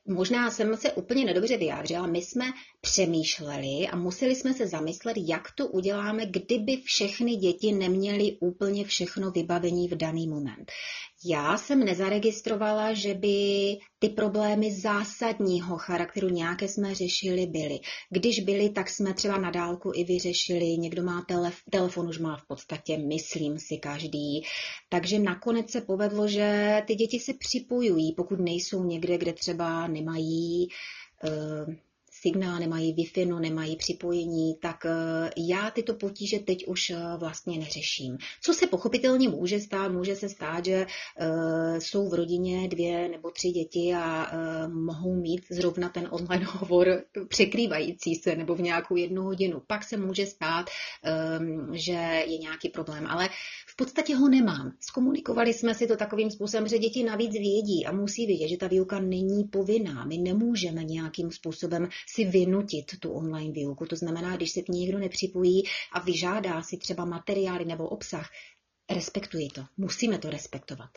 Možná 0.09 0.51
jsem 0.51 0.77
se 0.77 0.93
úplně 0.93 1.25
nedobře 1.25 1.57
vyjádřila. 1.57 2.07
My 2.07 2.19
jsme 2.23 2.45
přemýšleli 2.81 3.89
a 3.93 3.97
museli 3.97 4.35
jsme 4.35 4.55
se 4.55 4.67
zamyslet, 4.67 5.17
jak 5.21 5.51
to 5.51 5.67
uděláme, 5.67 6.27
kdyby 6.27 6.77
všechny 6.77 7.37
děti 7.37 7.73
neměly 7.73 8.37
úplně 8.41 8.85
všechno 8.85 9.31
vybavení 9.31 9.89
v 9.89 9.95
daný 9.95 10.29
moment. 10.29 10.73
Já 11.25 11.59
jsem 11.59 11.85
nezaregistrovala, 11.85 12.95
že 12.95 13.15
by 13.15 13.37
ty 13.99 14.09
problémy 14.09 14.73
zásadního 14.73 15.77
charakteru 15.79 16.29
nějaké 16.29 16.69
jsme 16.69 16.95
řešili 16.95 17.47
byly. 17.47 17.79
Když 18.11 18.41
byly, 18.41 18.71
tak 18.71 18.91
jsme 18.91 19.15
třeba 19.15 19.39
na 19.39 19.51
dálku 19.51 19.93
i 19.95 20.05
vyřešili. 20.05 20.79
Někdo 20.79 21.03
má 21.03 21.25
telef- 21.31 21.63
telefon, 21.71 22.09
už 22.09 22.19
má 22.19 22.37
v 22.37 22.47
podstatě, 22.49 22.99
myslím 22.99 23.59
si, 23.59 23.77
každý. 23.77 24.43
Takže 24.89 25.19
nakonec 25.19 25.71
se 25.71 25.81
povedlo, 25.81 26.29
že 26.29 26.83
ty 26.87 26.95
děti 26.95 27.21
se 27.21 27.33
připojují, 27.35 28.13
pokud 28.13 28.41
nejsou 28.41 28.85
někde, 28.85 29.19
kde 29.19 29.33
třeba 29.33 29.87
nemají 29.87 30.69
uh, 31.25 31.75
signál, 32.27 32.59
nemají 32.59 32.95
Wi-Fi, 32.95 33.29
no, 33.29 33.41
nemají 33.41 33.77
připojení, 33.77 34.55
tak 34.61 34.87
já 35.37 35.71
tyto 35.71 35.95
potíže 35.95 36.39
teď 36.39 36.67
už 36.67 36.93
vlastně 37.19 37.59
neřeším. 37.59 38.19
Co 38.43 38.55
se 38.55 38.67
pochopitelně 38.67 39.29
může 39.29 39.61
stát? 39.61 39.93
Může 39.93 40.17
se 40.17 40.29
stát, 40.29 40.65
že 40.65 40.87
jsou 41.79 42.09
v 42.09 42.15
rodině 42.15 42.69
dvě 42.69 43.09
nebo 43.09 43.31
tři 43.31 43.49
děti 43.49 43.95
a 43.95 44.27
mohou 44.69 45.15
mít 45.15 45.41
zrovna 45.51 45.89
ten 45.89 46.09
online 46.11 46.45
hovor 46.49 47.03
překrývající 47.29 48.15
se 48.15 48.37
nebo 48.37 48.55
v 48.55 48.61
nějakou 48.61 48.97
jednu 48.97 49.23
hodinu. 49.23 49.63
Pak 49.67 49.85
se 49.85 49.97
může 49.97 50.27
stát, 50.27 50.67
že 51.73 52.25
je 52.27 52.39
nějaký 52.39 52.69
problém, 52.69 53.07
ale 53.07 53.29
v 53.69 53.77
podstatě 53.77 54.17
ho 54.17 54.29
nemám. 54.29 54.73
Zkomunikovali 54.81 55.53
jsme 55.53 55.75
si 55.75 55.87
to 55.87 55.97
takovým 55.97 56.31
způsobem, 56.31 56.69
že 56.69 56.79
děti 56.79 57.05
navíc 57.05 57.33
vědí 57.33 57.87
a 57.87 57.93
musí 57.93 58.27
vědět, 58.27 58.49
že 58.49 58.57
ta 58.57 58.67
výuka 58.67 59.01
není 59.01 59.45
povinná. 59.45 60.05
My 60.05 60.19
nemůžeme 60.19 60.85
nějakým 60.85 61.31
způsobem 61.31 61.89
si 62.17 62.25
vynutit 62.25 63.01
tu 63.01 63.13
online 63.13 63.53
výuku. 63.53 63.87
To 63.87 63.97
znamená, 63.97 64.37
když 64.37 64.51
se 64.51 64.63
k 64.63 64.69
ní 64.69 64.81
někdo 64.81 64.99
nepřipojí 64.99 65.63
a 65.93 66.01
vyžádá 66.01 66.63
si 66.63 66.77
třeba 66.77 67.05
materiály 67.05 67.65
nebo 67.65 67.89
obsah, 67.89 68.31
respektuji 68.91 69.49
to. 69.49 69.61
Musíme 69.77 70.19
to 70.19 70.31
respektovat. 70.31 70.91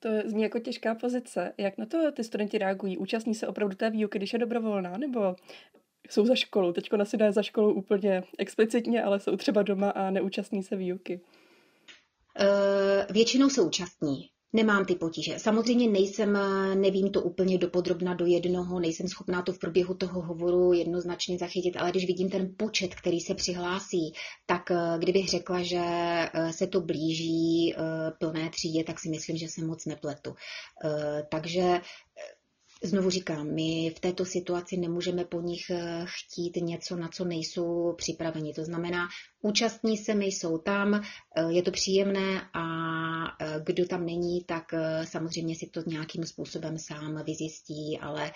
To 0.00 0.08
zní 0.26 0.42
jako 0.42 0.58
těžká 0.58 0.94
pozice. 0.94 1.52
Jak 1.58 1.78
na 1.78 1.86
to 1.86 2.12
ty 2.12 2.24
studenti 2.24 2.58
reagují? 2.58 2.98
Účastní 2.98 3.34
se 3.34 3.46
opravdu 3.46 3.76
té 3.76 3.90
výuky, 3.90 4.18
když 4.18 4.32
je 4.32 4.38
dobrovolná, 4.38 4.98
nebo 4.98 5.36
jsou 6.10 6.26
za 6.26 6.34
školou? 6.34 6.72
Teďko 6.72 7.00
asi 7.00 7.16
za 7.30 7.42
školou 7.42 7.72
úplně 7.72 8.22
explicitně, 8.38 9.02
ale 9.02 9.20
jsou 9.20 9.36
třeba 9.36 9.62
doma 9.62 9.90
a 9.90 10.10
neúčastní 10.10 10.62
se 10.62 10.76
výuky. 10.76 11.20
Uh, 12.40 13.14
většinou 13.14 13.48
se 13.50 13.62
účastní. 13.62 14.33
Nemám 14.54 14.84
ty 14.84 14.94
potíže. 14.94 15.38
Samozřejmě 15.38 15.90
nejsem, 15.90 16.38
nevím 16.74 17.10
to 17.10 17.22
úplně 17.22 17.58
dopodrobna 17.58 18.14
do 18.14 18.26
jednoho, 18.26 18.80
nejsem 18.80 19.08
schopná 19.08 19.42
to 19.42 19.52
v 19.52 19.58
průběhu 19.58 19.94
toho 19.94 20.22
hovoru 20.22 20.72
jednoznačně 20.72 21.38
zachytit, 21.38 21.76
ale 21.76 21.90
když 21.90 22.06
vidím 22.06 22.30
ten 22.30 22.54
počet, 22.56 22.94
který 22.94 23.20
se 23.20 23.34
přihlásí, 23.34 24.12
tak 24.46 24.70
eh, 24.70 24.76
kdybych 24.98 25.28
řekla, 25.28 25.62
že 25.62 25.80
eh, 25.82 26.52
se 26.52 26.66
to 26.66 26.80
blíží 26.80 27.74
plné 28.18 28.50
třídě, 28.50 28.84
tak 28.84 29.00
si 29.00 29.08
myslím, 29.08 29.36
že 29.36 29.48
se 29.48 29.64
moc 29.64 29.86
nepletu. 29.86 30.34
Takže 31.30 31.80
Znovu 32.84 33.10
říkám, 33.10 33.54
my 33.54 33.90
v 33.96 34.00
této 34.00 34.24
situaci 34.24 34.76
nemůžeme 34.76 35.24
po 35.24 35.40
nich 35.40 35.70
eh, 35.70 36.04
chtít 36.04 36.56
něco, 36.56 36.96
na 36.96 37.08
co 37.08 37.24
nejsou 37.24 37.94
připraveni. 37.96 38.54
To 38.54 38.64
znamená, 38.64 39.08
účastní 39.42 39.96
se, 39.96 40.14
my 40.14 40.26
jsou 40.26 40.58
tam, 40.58 40.94
eh, 40.94 41.02
je 41.48 41.62
to 41.62 41.70
příjemné 41.70 42.40
a 42.54 42.64
eh, 43.40 43.60
kdo 43.66 43.86
tam 43.86 44.06
není, 44.06 44.44
tak 44.44 44.64
samozřejmě 45.04 45.56
si 45.56 45.66
to 45.66 45.80
nějakým 45.86 46.24
způsobem 46.24 46.78
sám 46.78 47.24
vyzjistí, 47.24 47.98
ale 48.00 48.32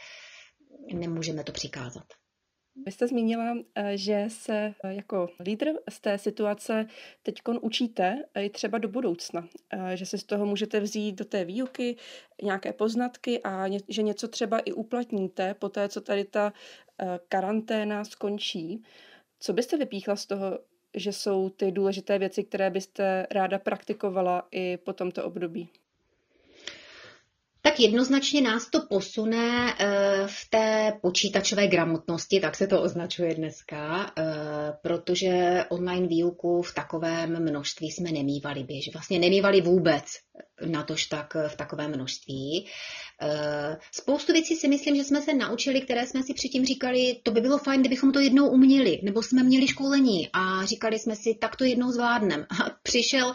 nemůžeme 0.95 1.45
to 1.45 1.53
přikázat. 1.53 2.07
Vy 2.87 2.93
jste 2.93 3.07
zmínila, 3.07 3.57
eh, 3.75 3.97
že 3.97 4.25
se 4.29 4.75
eh, 4.85 4.95
jako 4.95 5.29
lídr 5.41 5.73
z 5.91 6.01
té 6.01 6.19
situace 6.19 6.87
teď 7.23 7.41
učíte 7.61 8.25
i 8.35 8.51
třeba 8.51 8.79
do 8.79 8.89
budoucna, 8.89 9.49
eh, 9.73 9.97
že 9.97 10.07
si 10.07 10.19
z 10.19 10.25
toho 10.25 10.47
můžete 10.47 10.81
vzít 10.81 11.13
do 11.13 11.25
té 11.25 11.45
výuky 11.45 11.97
nějaké 12.43 12.73
poznatky 12.73 13.43
a 13.43 13.65
že 13.89 14.03
něco 14.03 14.29
třeba 14.29 14.59
i 14.59 14.73
uplatníte 14.73 15.55
po 15.55 15.69
té, 15.69 15.89
co 15.89 16.01
tady 16.01 16.25
ta 16.25 16.53
karanténa 17.29 18.05
skončí. 18.05 18.83
Co 19.41 19.53
byste 19.53 19.77
vypíchla 19.77 20.17
z 20.17 20.27
toho, 20.27 20.59
že 20.95 21.13
jsou 21.13 21.51
ty 21.51 21.73
důležité 21.73 22.19
věci, 22.19 22.45
které 22.45 22.71
byste 22.71 23.27
ráda 23.31 23.59
praktikovala 23.59 24.49
i 24.51 24.77
po 24.77 24.93
tomto 24.93 25.25
období? 25.25 25.69
Tak 27.69 27.81
jednoznačně 27.81 28.41
nás 28.41 28.71
to 28.71 28.81
posune 28.81 29.75
eh, 29.79 30.23
v 30.27 30.51
té 30.51 30.93
počítačové 31.01 31.67
gramotnosti, 31.69 32.41
tak 32.41 32.57
se 32.57 32.67
to 32.67 32.83
označuje 32.83 33.35
dneska, 33.35 34.13
eh, 34.17 34.23
protože 34.83 35.65
online 35.69 36.07
výuku 36.07 36.63
v 36.63 36.75
takovém 36.75 37.43
množství 37.51 37.91
jsme 37.91 38.13
nemývali 38.13 38.65
běž. 38.65 38.93
Vlastně 38.93 39.19
nemývali 39.19 39.61
vůbec 39.61 40.05
natož 40.67 41.07
tak 41.07 41.35
v 41.49 41.57
takovém 41.57 41.91
množství. 41.91 42.67
Eh, 43.23 43.77
spoustu 43.93 44.33
věcí 44.33 44.57
si 44.57 44.69
myslím, 44.69 44.97
že 44.97 45.05
jsme 45.05 45.23
se 45.23 45.35
naučili, 45.35 45.81
které 45.81 46.07
jsme 46.07 46.23
si 46.23 46.35
předtím 46.35 46.65
říkali, 46.65 47.21
to 47.23 47.31
by 47.31 47.41
bylo 47.41 47.59
fajn, 47.59 47.81
kdybychom 47.81 48.13
to 48.13 48.21
jednou 48.21 48.49
uměli, 48.49 49.01
nebo 49.03 49.23
jsme 49.23 49.43
měli 49.43 49.69
školení 49.69 50.29
a 50.33 50.65
říkali 50.65 50.99
jsme 50.99 51.17
si, 51.17 51.35
tak 51.41 51.57
to 51.57 51.65
jednou 51.65 51.91
zvládneme. 51.91 52.47
A 52.51 52.71
přišel, 52.83 53.33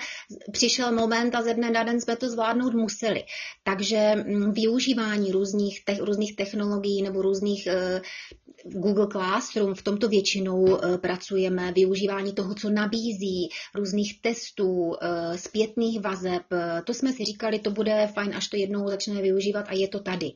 přišel 0.51 0.91
moment 0.91 1.35
a 1.35 1.41
ze 1.41 1.53
dne 1.53 1.71
na 1.71 1.83
den 1.83 2.01
jsme 2.01 2.15
to 2.15 2.29
zvládnout 2.29 2.73
museli. 2.73 3.23
Takže 3.63 4.15
mm, 4.15 4.51
využívání 4.51 5.31
různých, 5.31 5.85
te, 5.85 5.97
různých 5.99 6.35
technologií 6.35 7.01
nebo 7.01 7.21
různých 7.21 7.67
uh, 7.67 8.01
Google 8.65 9.07
Classroom, 9.07 9.75
v 9.75 9.81
tomto 9.81 10.07
většinou 10.07 10.61
uh, 10.61 10.97
pracujeme, 10.97 11.71
využívání 11.71 12.33
toho, 12.33 12.55
co 12.55 12.69
nabízí, 12.69 13.49
různých 13.75 14.21
testů, 14.21 14.67
uh, 14.67 14.95
zpětných 15.35 16.01
vazeb, 16.01 16.41
to 16.85 16.93
jsme 16.93 17.13
si 17.13 17.25
říkali, 17.25 17.59
to 17.59 17.71
bude 17.71 18.07
fajn, 18.13 18.35
až 18.35 18.47
to 18.47 18.57
jednou 18.57 18.89
začneme 18.89 19.21
využívat 19.21 19.65
a 19.69 19.73
je 19.73 19.87
to 19.87 19.99
tady. 19.99 20.31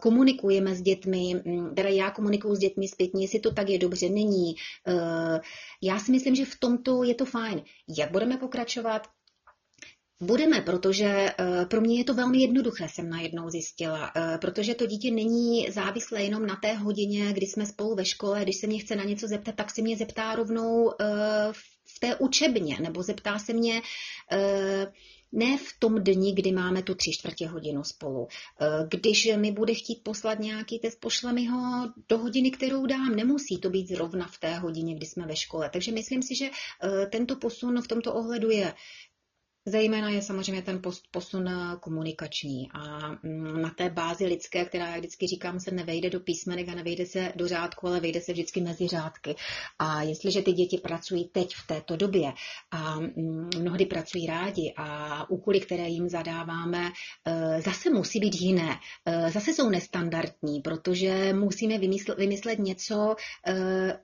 Komunikujeme 0.00 0.74
s 0.74 0.82
dětmi, 0.82 1.42
mm, 1.44 1.74
teda 1.74 1.88
já 1.88 2.10
komunikuju 2.10 2.54
s 2.54 2.58
dětmi 2.58 2.88
zpětně, 2.88 3.24
jestli 3.24 3.38
to 3.38 3.52
tak 3.52 3.68
je 3.68 3.78
dobře, 3.78 4.08
není. 4.08 4.54
Já 5.82 5.98
si 5.98 6.12
myslím, 6.12 6.34
že 6.34 6.44
v 6.44 6.56
tomto 6.60 7.02
je 7.02 7.14
to 7.14 7.24
fajn. 7.24 7.62
Jak 7.98 8.10
budeme 8.10 8.36
pokračovat? 8.36 9.02
Budeme, 10.20 10.60
protože 10.60 11.06
eh, 11.06 11.66
pro 11.66 11.80
mě 11.80 11.98
je 11.98 12.04
to 12.04 12.14
velmi 12.14 12.38
jednoduché, 12.38 12.88
jsem 12.88 13.10
najednou 13.10 13.50
zjistila, 13.50 14.12
eh, 14.16 14.38
protože 14.38 14.74
to 14.74 14.86
dítě 14.86 15.10
není 15.10 15.70
závislé 15.70 16.22
jenom 16.22 16.46
na 16.46 16.56
té 16.56 16.72
hodině, 16.72 17.32
kdy 17.32 17.46
jsme 17.46 17.66
spolu 17.66 17.94
ve 17.94 18.04
škole, 18.04 18.42
když 18.42 18.56
se 18.56 18.66
mě 18.66 18.78
chce 18.78 18.96
na 18.96 19.04
něco 19.04 19.28
zeptat, 19.28 19.54
tak 19.54 19.70
se 19.70 19.82
mě 19.82 19.96
zeptá 19.96 20.34
rovnou 20.34 20.92
eh, 21.00 21.04
v 21.84 22.00
té 22.00 22.16
učebně, 22.16 22.78
nebo 22.80 23.02
zeptá 23.02 23.38
se 23.38 23.52
mě 23.52 23.82
ne 25.32 25.58
v 25.58 25.78
tom 25.78 26.04
dni, 26.04 26.34
kdy 26.34 26.52
máme 26.52 26.82
tu 26.82 26.94
tři 26.94 27.12
čtvrtě 27.12 27.46
hodinu 27.46 27.84
spolu. 27.84 28.28
Když 28.88 29.28
mi 29.36 29.52
bude 29.52 29.74
chtít 29.74 30.02
poslat 30.02 30.38
nějaký 30.38 30.78
test, 30.78 31.00
pošle 31.00 31.32
mi 31.32 31.46
ho 31.46 31.92
do 32.08 32.18
hodiny, 32.18 32.50
kterou 32.50 32.86
dám. 32.86 33.16
Nemusí 33.16 33.58
to 33.58 33.70
být 33.70 33.88
zrovna 33.88 34.26
v 34.26 34.38
té 34.38 34.54
hodině, 34.54 34.94
kdy 34.94 35.06
jsme 35.06 35.26
ve 35.26 35.36
škole. 35.36 35.70
Takže 35.72 35.92
myslím 35.92 36.22
si, 36.22 36.34
že 36.34 36.50
tento 37.10 37.36
posun 37.36 37.82
v 37.82 37.88
tomto 37.88 38.14
ohledu 38.14 38.50
je 38.50 38.74
Zejména 39.68 40.10
je 40.10 40.22
samozřejmě 40.22 40.62
ten 40.62 40.82
posun 41.10 41.50
komunikační 41.80 42.68
a 42.74 43.10
mm, 43.22 43.62
na 43.62 43.70
té 43.70 43.90
bázi 43.90 44.26
lidské, 44.26 44.64
která, 44.64 44.88
jak 44.88 44.98
vždycky 44.98 45.26
říkám, 45.26 45.60
se 45.60 45.70
nevejde 45.70 46.10
do 46.10 46.20
písmenek 46.20 46.68
a 46.68 46.74
nevejde 46.74 47.06
se 47.06 47.32
do 47.36 47.48
řádku, 47.48 47.86
ale 47.86 48.00
vejde 48.00 48.20
se 48.20 48.32
vždycky 48.32 48.60
mezi 48.60 48.88
řádky. 48.88 49.34
A 49.78 50.02
jestliže 50.02 50.42
ty 50.42 50.52
děti 50.52 50.78
pracují 50.78 51.28
teď 51.28 51.54
v 51.54 51.66
této 51.66 51.96
době 51.96 52.32
a 52.70 53.00
mm, 53.00 53.50
mnohdy 53.58 53.86
pracují 53.86 54.26
rádi 54.26 54.74
a 54.76 55.30
úkoly, 55.30 55.60
které 55.60 55.88
jim 55.88 56.08
zadáváme, 56.08 56.90
e, 57.24 57.62
zase 57.62 57.90
musí 57.90 58.20
být 58.20 58.34
jiné. 58.40 58.80
E, 59.06 59.30
zase 59.30 59.52
jsou 59.52 59.70
nestandardní, 59.70 60.60
protože 60.60 61.32
musíme 61.32 61.78
vymyslet, 61.78 62.18
vymyslet 62.18 62.58
něco, 62.58 63.16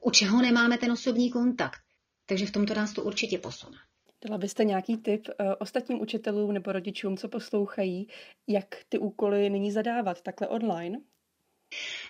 u 0.00 0.11
čeho 0.11 0.42
nemáme 0.42 0.79
ten 0.79 0.92
osobní 0.92 1.31
kontakt. 1.31 1.81
Takže 2.27 2.46
v 2.46 2.50
tomto 2.50 2.74
nás 2.74 2.92
to 2.92 3.03
určitě 3.03 3.38
posune. 3.38 3.77
Dala 4.25 4.39
byste 4.39 4.65
nějaký 4.65 4.97
tip 4.97 5.29
uh, 5.29 5.55
ostatním 5.59 6.01
učitelům 6.01 6.53
nebo 6.53 6.73
rodičům, 6.73 7.17
co 7.17 7.29
poslouchají, 7.29 8.09
jak 8.49 8.67
ty 8.89 8.99
úkoly 8.99 9.51
nyní 9.51 9.73
zadávat 9.73 10.23
takhle 10.23 10.49
online? 10.49 10.99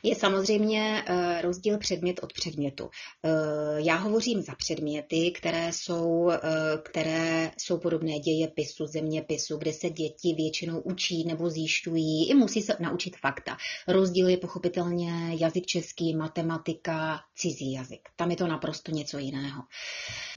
Je 0.02 0.14
samozřejmě 0.14 1.04
eh, 1.06 1.42
rozdíl 1.42 1.78
předmět 1.78 2.20
od 2.22 2.32
předmětu. 2.32 2.90
Eh, 3.24 3.30
já 3.76 3.96
hovořím 3.96 4.42
za 4.42 4.54
předměty, 4.54 5.30
které 5.30 5.72
jsou, 5.72 6.30
eh, 6.30 6.40
které 6.82 7.50
jsou 7.58 7.78
podobné 7.78 8.18
dějepisu, 8.18 8.86
zeměpisu, 8.86 9.56
kde 9.56 9.72
se 9.72 9.90
děti 9.90 10.34
většinou 10.36 10.80
učí 10.80 11.24
nebo 11.24 11.50
zjišťují 11.50 12.30
i 12.30 12.34
musí 12.34 12.62
se 12.62 12.76
naučit 12.80 13.16
fakta. 13.16 13.56
Rozdíl 13.88 14.28
je 14.28 14.36
pochopitelně 14.36 15.36
jazyk 15.40 15.66
český, 15.66 16.16
matematika, 16.16 17.20
cizí 17.36 17.72
jazyk. 17.72 18.08
Tam 18.16 18.30
je 18.30 18.36
to 18.36 18.46
naprosto 18.46 18.92
něco 18.92 19.18
jiného. 19.18 19.62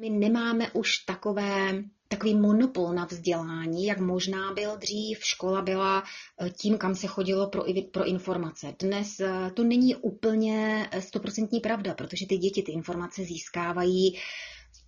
My 0.01 0.09
nemáme 0.09 0.71
už 0.71 0.97
takové 0.97 1.83
takový 2.07 2.35
monopol 2.35 2.93
na 2.93 3.05
vzdělání, 3.05 3.85
jak 3.85 3.99
možná 3.99 4.53
byl 4.53 4.77
dřív. 4.77 5.19
Škola 5.25 5.61
byla 5.61 6.03
eh, 6.41 6.49
tím, 6.49 6.77
kam 6.77 6.95
se 6.95 7.07
chodilo 7.07 7.49
pro, 7.49 7.63
pro 7.91 8.05
informace. 8.05 8.75
Dnes 8.79 9.19
eh, 9.19 9.51
to 9.53 9.63
není 9.63 9.95
úplně 9.95 10.89
eh, 10.91 11.01
stoprocentní 11.01 11.59
pravda, 11.59 11.93
protože 11.93 12.27
ty 12.27 12.37
děti 12.37 12.63
ty 12.63 12.71
informace 12.71 13.23
získávají 13.23 14.19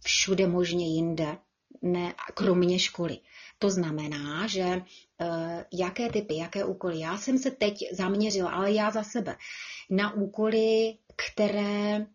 všude 0.04 0.48
možně 0.48 0.88
jinde, 0.88 1.38
ne, 1.82 2.14
kromě 2.34 2.80
školy. 2.80 3.18
To 3.60 3.70
znamená, 3.70 4.48
že 4.48 4.82
jaké 5.74 6.10
typy, 6.10 6.36
jaké 6.36 6.66
úkoly. 6.66 7.00
Já 7.00 7.18
jsem 7.18 7.38
se 7.38 7.52
teď 7.52 7.74
zaměřila, 7.92 8.52
ale 8.52 8.72
já 8.72 8.92
za 8.92 9.04
sebe, 9.04 9.36
na 9.90 10.14
úkoly, 10.14 10.98
které 11.16 12.06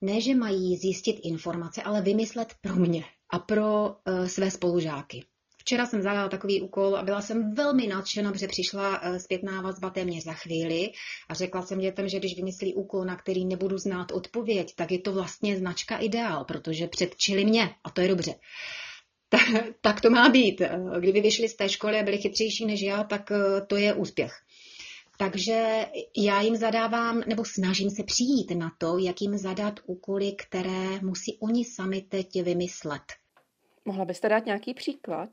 ne, 0.00 0.20
že 0.20 0.34
mají 0.34 0.76
zjistit 0.76 1.20
informace, 1.22 1.82
ale 1.82 2.02
vymyslet 2.02 2.54
pro 2.60 2.74
mě 2.74 3.04
a 3.30 3.38
pro 3.38 3.88
uh, 3.88 4.26
své 4.26 4.50
spolužáky. 4.50 5.24
Včera 5.66 5.86
jsem 5.86 6.02
zadala 6.02 6.28
takový 6.28 6.60
úkol 6.60 6.96
a 6.96 7.02
byla 7.02 7.22
jsem 7.22 7.54
velmi 7.54 7.86
nadšená, 7.86 8.32
protože 8.32 8.48
přišla 8.48 9.00
eh, 9.02 9.20
zpětná 9.20 9.62
vazba 9.62 9.90
téměř 9.90 10.24
za 10.24 10.32
chvíli 10.32 10.90
a 11.28 11.34
řekla 11.34 11.62
jsem 11.62 11.78
dětem, 11.78 12.08
že 12.08 12.18
když 12.18 12.36
vymyslí 12.36 12.74
úkol, 12.74 13.04
na 13.04 13.16
který 13.16 13.44
nebudu 13.44 13.78
znát 13.78 14.12
odpověď, 14.12 14.74
tak 14.76 14.92
je 14.92 14.98
to 14.98 15.12
vlastně 15.12 15.56
značka 15.56 15.98
ideál, 15.98 16.44
protože 16.44 16.86
předčili 16.86 17.44
mě 17.44 17.70
a 17.84 17.90
to 17.90 18.00
je 18.00 18.08
dobře. 18.08 18.34
tak 19.80 20.00
to 20.00 20.10
má 20.10 20.28
být. 20.28 20.62
Kdyby 21.00 21.20
vyšli 21.20 21.48
z 21.48 21.56
té 21.56 21.68
školy 21.68 21.98
a 22.00 22.02
byli 22.02 22.18
chytřejší 22.18 22.66
než 22.66 22.80
já, 22.80 23.04
tak 23.04 23.32
to 23.66 23.76
je 23.76 23.94
úspěch. 23.94 24.32
Takže 25.18 25.86
já 26.16 26.40
jim 26.40 26.56
zadávám, 26.56 27.22
nebo 27.26 27.44
snažím 27.44 27.90
se 27.90 28.02
přijít 28.02 28.50
na 28.50 28.72
to, 28.78 28.98
jak 28.98 29.22
jim 29.22 29.38
zadat 29.38 29.80
úkoly, 29.86 30.32
které 30.32 31.00
musí 31.00 31.38
oni 31.40 31.64
sami 31.64 32.00
teď 32.00 32.42
vymyslet. 32.42 33.02
Mohla 33.84 34.04
byste 34.04 34.28
dát 34.28 34.46
nějaký 34.46 34.74
příklad? 34.74 35.28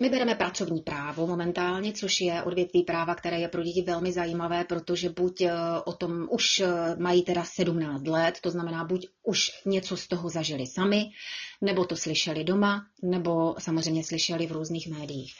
My 0.00 0.10
bereme 0.10 0.34
pracovní 0.34 0.80
právo 0.80 1.26
momentálně, 1.26 1.92
což 1.92 2.20
je 2.20 2.42
odvětví 2.42 2.82
práva, 2.82 3.14
které 3.14 3.40
je 3.40 3.48
pro 3.48 3.62
děti 3.62 3.82
velmi 3.82 4.12
zajímavé, 4.12 4.64
protože 4.64 5.08
buď 5.08 5.40
eh, 5.40 5.52
o 5.84 5.92
tom 5.92 6.28
už 6.30 6.60
eh, 6.60 6.96
mají 6.98 7.22
teda 7.22 7.44
17 7.44 8.06
let, 8.06 8.38
to 8.40 8.50
znamená 8.50 8.84
buď 8.84 9.06
už 9.22 9.50
něco 9.66 9.96
z 9.96 10.08
toho 10.08 10.28
zažili 10.28 10.66
sami, 10.66 11.04
nebo 11.60 11.84
to 11.84 11.96
slyšeli 11.96 12.44
doma, 12.44 12.86
nebo 13.02 13.54
samozřejmě 13.58 14.04
slyšeli 14.04 14.46
v 14.46 14.52
různých 14.52 14.88
médiích. 14.88 15.34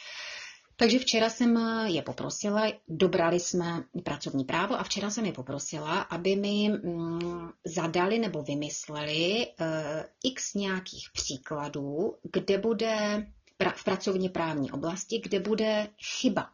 Takže 0.75 0.99
včera 0.99 1.29
jsem 1.29 1.57
je 1.85 2.01
poprosila, 2.01 2.71
dobrali 2.87 3.39
jsme 3.39 3.83
pracovní 4.03 4.43
právo 4.43 4.79
a 4.79 4.83
včera 4.83 5.09
jsem 5.09 5.25
je 5.25 5.31
poprosila, 5.33 6.01
aby 6.01 6.35
mi 6.35 6.69
mm, 6.69 7.49
zadali 7.65 8.19
nebo 8.19 8.41
vymysleli 8.41 9.47
uh, 9.47 9.67
x 10.23 10.53
nějakých 10.53 11.09
příkladů, 11.13 12.15
kde 12.33 12.57
bude 12.57 13.25
v 13.75 13.83
pracovně 13.83 14.29
právní 14.29 14.71
oblasti, 14.71 15.21
kde 15.23 15.39
bude 15.39 15.87
chyba 16.19 16.49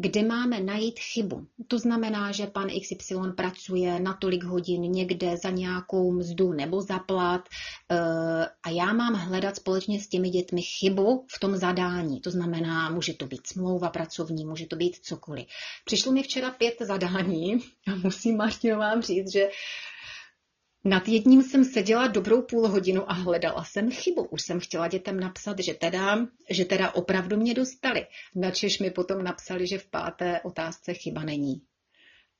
kde 0.00 0.22
máme 0.22 0.60
najít 0.60 0.98
chybu. 0.98 1.46
To 1.68 1.78
znamená, 1.78 2.32
že 2.32 2.46
pan 2.46 2.68
XY 2.80 3.14
pracuje 3.36 4.00
na 4.00 4.14
tolik 4.14 4.44
hodin 4.44 4.82
někde 4.82 5.36
za 5.36 5.50
nějakou 5.50 6.12
mzdu 6.12 6.52
nebo 6.52 6.80
za 6.80 6.98
plat 6.98 7.48
eh, 7.90 8.46
a 8.62 8.70
já 8.70 8.92
mám 8.92 9.14
hledat 9.14 9.56
společně 9.56 10.00
s 10.00 10.08
těmi 10.08 10.30
dětmi 10.30 10.62
chybu 10.62 11.26
v 11.30 11.40
tom 11.40 11.56
zadání. 11.56 12.20
To 12.20 12.30
znamená, 12.30 12.90
může 12.90 13.14
to 13.14 13.26
být 13.26 13.46
smlouva 13.46 13.90
pracovní, 13.90 14.44
může 14.44 14.66
to 14.66 14.76
být 14.76 14.96
cokoliv. 15.02 15.46
Přišlo 15.84 16.12
mi 16.12 16.22
včera 16.22 16.50
pět 16.50 16.74
zadání 16.80 17.58
a 17.86 17.94
musím 17.94 18.36
Martino 18.36 18.78
vám 18.78 19.02
říct, 19.02 19.32
že 19.32 19.48
nad 20.88 21.08
jedním 21.08 21.42
jsem 21.42 21.64
seděla 21.64 22.06
dobrou 22.06 22.42
půl 22.42 22.68
hodinu 22.68 23.10
a 23.10 23.14
hledala 23.14 23.64
jsem 23.64 23.90
chybu. 23.90 24.22
Už 24.22 24.42
jsem 24.42 24.60
chtěla 24.60 24.88
dětem 24.88 25.20
napsat, 25.20 25.58
že 25.58 25.74
teda, 25.74 26.18
že 26.50 26.64
teda 26.64 26.94
opravdu 26.94 27.36
mě 27.36 27.54
dostali. 27.54 28.06
Načež 28.34 28.78
mi 28.78 28.90
potom 28.90 29.24
napsali, 29.24 29.66
že 29.66 29.78
v 29.78 29.86
páté 29.86 30.40
otázce 30.44 30.94
chyba 30.94 31.22
není. 31.22 31.62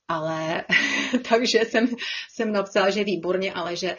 Ale 0.09 0.65
takže 1.29 1.59
jsem, 1.59 1.89
jsem 2.31 2.53
napsala, 2.53 2.91
že 2.91 3.05
výborně, 3.05 3.53
ale 3.53 3.77
že 3.77 3.97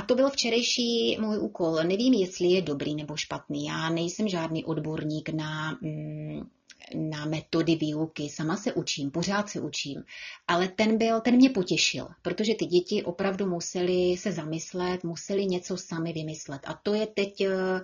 a 0.00 0.02
to 0.02 0.14
byl 0.14 0.30
včerejší 0.30 1.18
můj 1.20 1.38
úkol. 1.38 1.74
Nevím, 1.84 2.14
jestli 2.14 2.46
je 2.46 2.62
dobrý 2.62 2.94
nebo 2.94 3.16
špatný. 3.16 3.66
Já 3.66 3.90
nejsem 3.90 4.28
žádný 4.28 4.64
odborník 4.64 5.28
na 5.28 5.78
mm, 5.82 6.46
na 6.94 7.24
metody 7.24 7.76
výuky, 7.76 8.28
sama 8.28 8.56
se 8.56 8.72
učím, 8.72 9.10
pořád 9.10 9.48
se 9.48 9.60
učím, 9.60 10.04
ale 10.48 10.68
ten 10.68 10.98
byl, 10.98 11.20
ten 11.20 11.36
mě 11.36 11.50
potěšil, 11.50 12.08
protože 12.22 12.54
ty 12.54 12.66
děti 12.66 13.02
opravdu 13.02 13.46
museli 13.46 14.16
se 14.16 14.32
zamyslet, 14.32 15.04
museli 15.04 15.46
něco 15.46 15.76
sami 15.76 16.12
vymyslet. 16.12 16.60
A 16.64 16.74
to 16.82 16.94
je 16.94 17.06
teď 17.06 17.40
eh, 17.40 17.80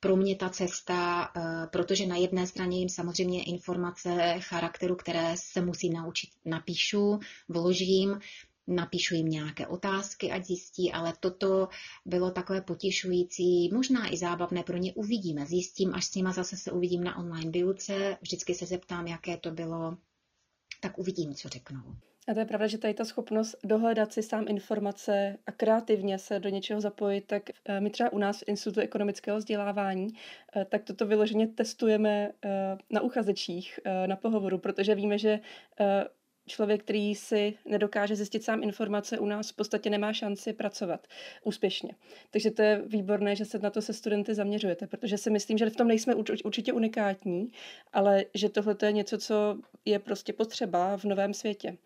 pro 0.00 0.16
mě 0.16 0.36
ta 0.36 0.48
cesta, 0.48 1.30
eh, 1.36 1.66
protože 1.72 2.06
na 2.06 2.16
jedné 2.16 2.46
straně 2.46 2.78
jim 2.78 2.88
samozřejmě 2.88 3.44
informace 3.44 4.34
charakteru, 4.38 4.96
které 4.96 5.34
se 5.36 5.60
musím 5.60 5.92
naučit, 5.92 6.30
napíšu, 6.44 7.18
vložím, 7.48 8.18
napíšu 8.68 9.14
jim 9.14 9.28
nějaké 9.28 9.66
otázky, 9.66 10.30
ať 10.30 10.44
zjistí, 10.44 10.92
ale 10.92 11.12
toto 11.20 11.68
bylo 12.04 12.30
takové 12.30 12.60
potěšující, 12.60 13.70
možná 13.72 14.12
i 14.12 14.16
zábavné 14.16 14.62
pro 14.62 14.76
ně 14.76 14.92
uvidíme. 14.94 15.46
Zjistím, 15.46 15.94
až 15.94 16.04
s 16.04 16.14
nima 16.14 16.32
zase 16.32 16.56
se 16.56 16.72
uvidím 16.72 17.04
na 17.04 17.18
online 17.18 17.50
výuce, 17.50 18.16
vždycky 18.20 18.54
se 18.54 18.66
zeptám, 18.66 19.06
jaké 19.06 19.36
to 19.36 19.50
bylo, 19.50 19.96
tak 20.80 20.98
uvidím, 20.98 21.34
co 21.34 21.48
řeknou. 21.48 21.82
A 22.28 22.34
to 22.34 22.40
je 22.40 22.46
pravda, 22.46 22.66
že 22.66 22.78
tady 22.78 22.94
ta 22.94 23.04
schopnost 23.04 23.56
dohledat 23.64 24.12
si 24.12 24.22
sám 24.22 24.44
informace 24.48 25.36
a 25.46 25.52
kreativně 25.52 26.18
se 26.18 26.38
do 26.40 26.48
něčeho 26.48 26.80
zapojit, 26.80 27.20
tak 27.26 27.42
eh, 27.64 27.80
my 27.80 27.90
třeba 27.90 28.12
u 28.12 28.18
nás 28.18 28.40
v 28.40 28.44
Institutu 28.48 28.80
ekonomického 28.80 29.38
vzdělávání, 29.38 30.08
eh, 30.56 30.64
tak 30.64 30.84
toto 30.84 31.06
vyloženě 31.06 31.46
testujeme 31.46 32.30
eh, 32.44 32.78
na 32.90 33.00
uchazečích, 33.00 33.80
na 34.06 34.16
pohovoru, 34.16 34.58
protože 34.58 34.94
víme, 34.94 35.18
že 35.18 35.40
člověk, 36.48 36.82
který 36.82 37.14
si 37.14 37.54
nedokáže 37.64 38.16
zjistit 38.16 38.44
sám 38.44 38.62
informace, 38.62 39.18
u 39.18 39.26
nás 39.26 39.50
v 39.50 39.56
podstatě 39.56 39.90
nemá 39.90 40.12
šanci 40.12 40.52
pracovat 40.52 41.06
úspěšně. 41.44 41.94
Takže 42.30 42.50
to 42.50 42.62
je 42.62 42.82
výborné, 42.86 43.36
že 43.36 43.44
se 43.44 43.58
na 43.58 43.70
to 43.70 43.82
se 43.82 43.92
studenty 43.92 44.34
zaměřujete, 44.34 44.86
protože 44.86 45.18
si 45.18 45.30
myslím, 45.30 45.58
že 45.58 45.70
v 45.70 45.76
tom 45.76 45.88
nejsme 45.88 46.14
určitě 46.44 46.72
unikátní, 46.72 47.52
ale 47.92 48.24
že 48.34 48.48
tohle 48.48 48.76
je 48.82 48.92
něco, 48.92 49.18
co 49.18 49.58
je 49.84 49.98
prostě 49.98 50.32
potřeba 50.32 50.96
v 50.96 51.04
novém 51.04 51.34
světě. 51.34 51.76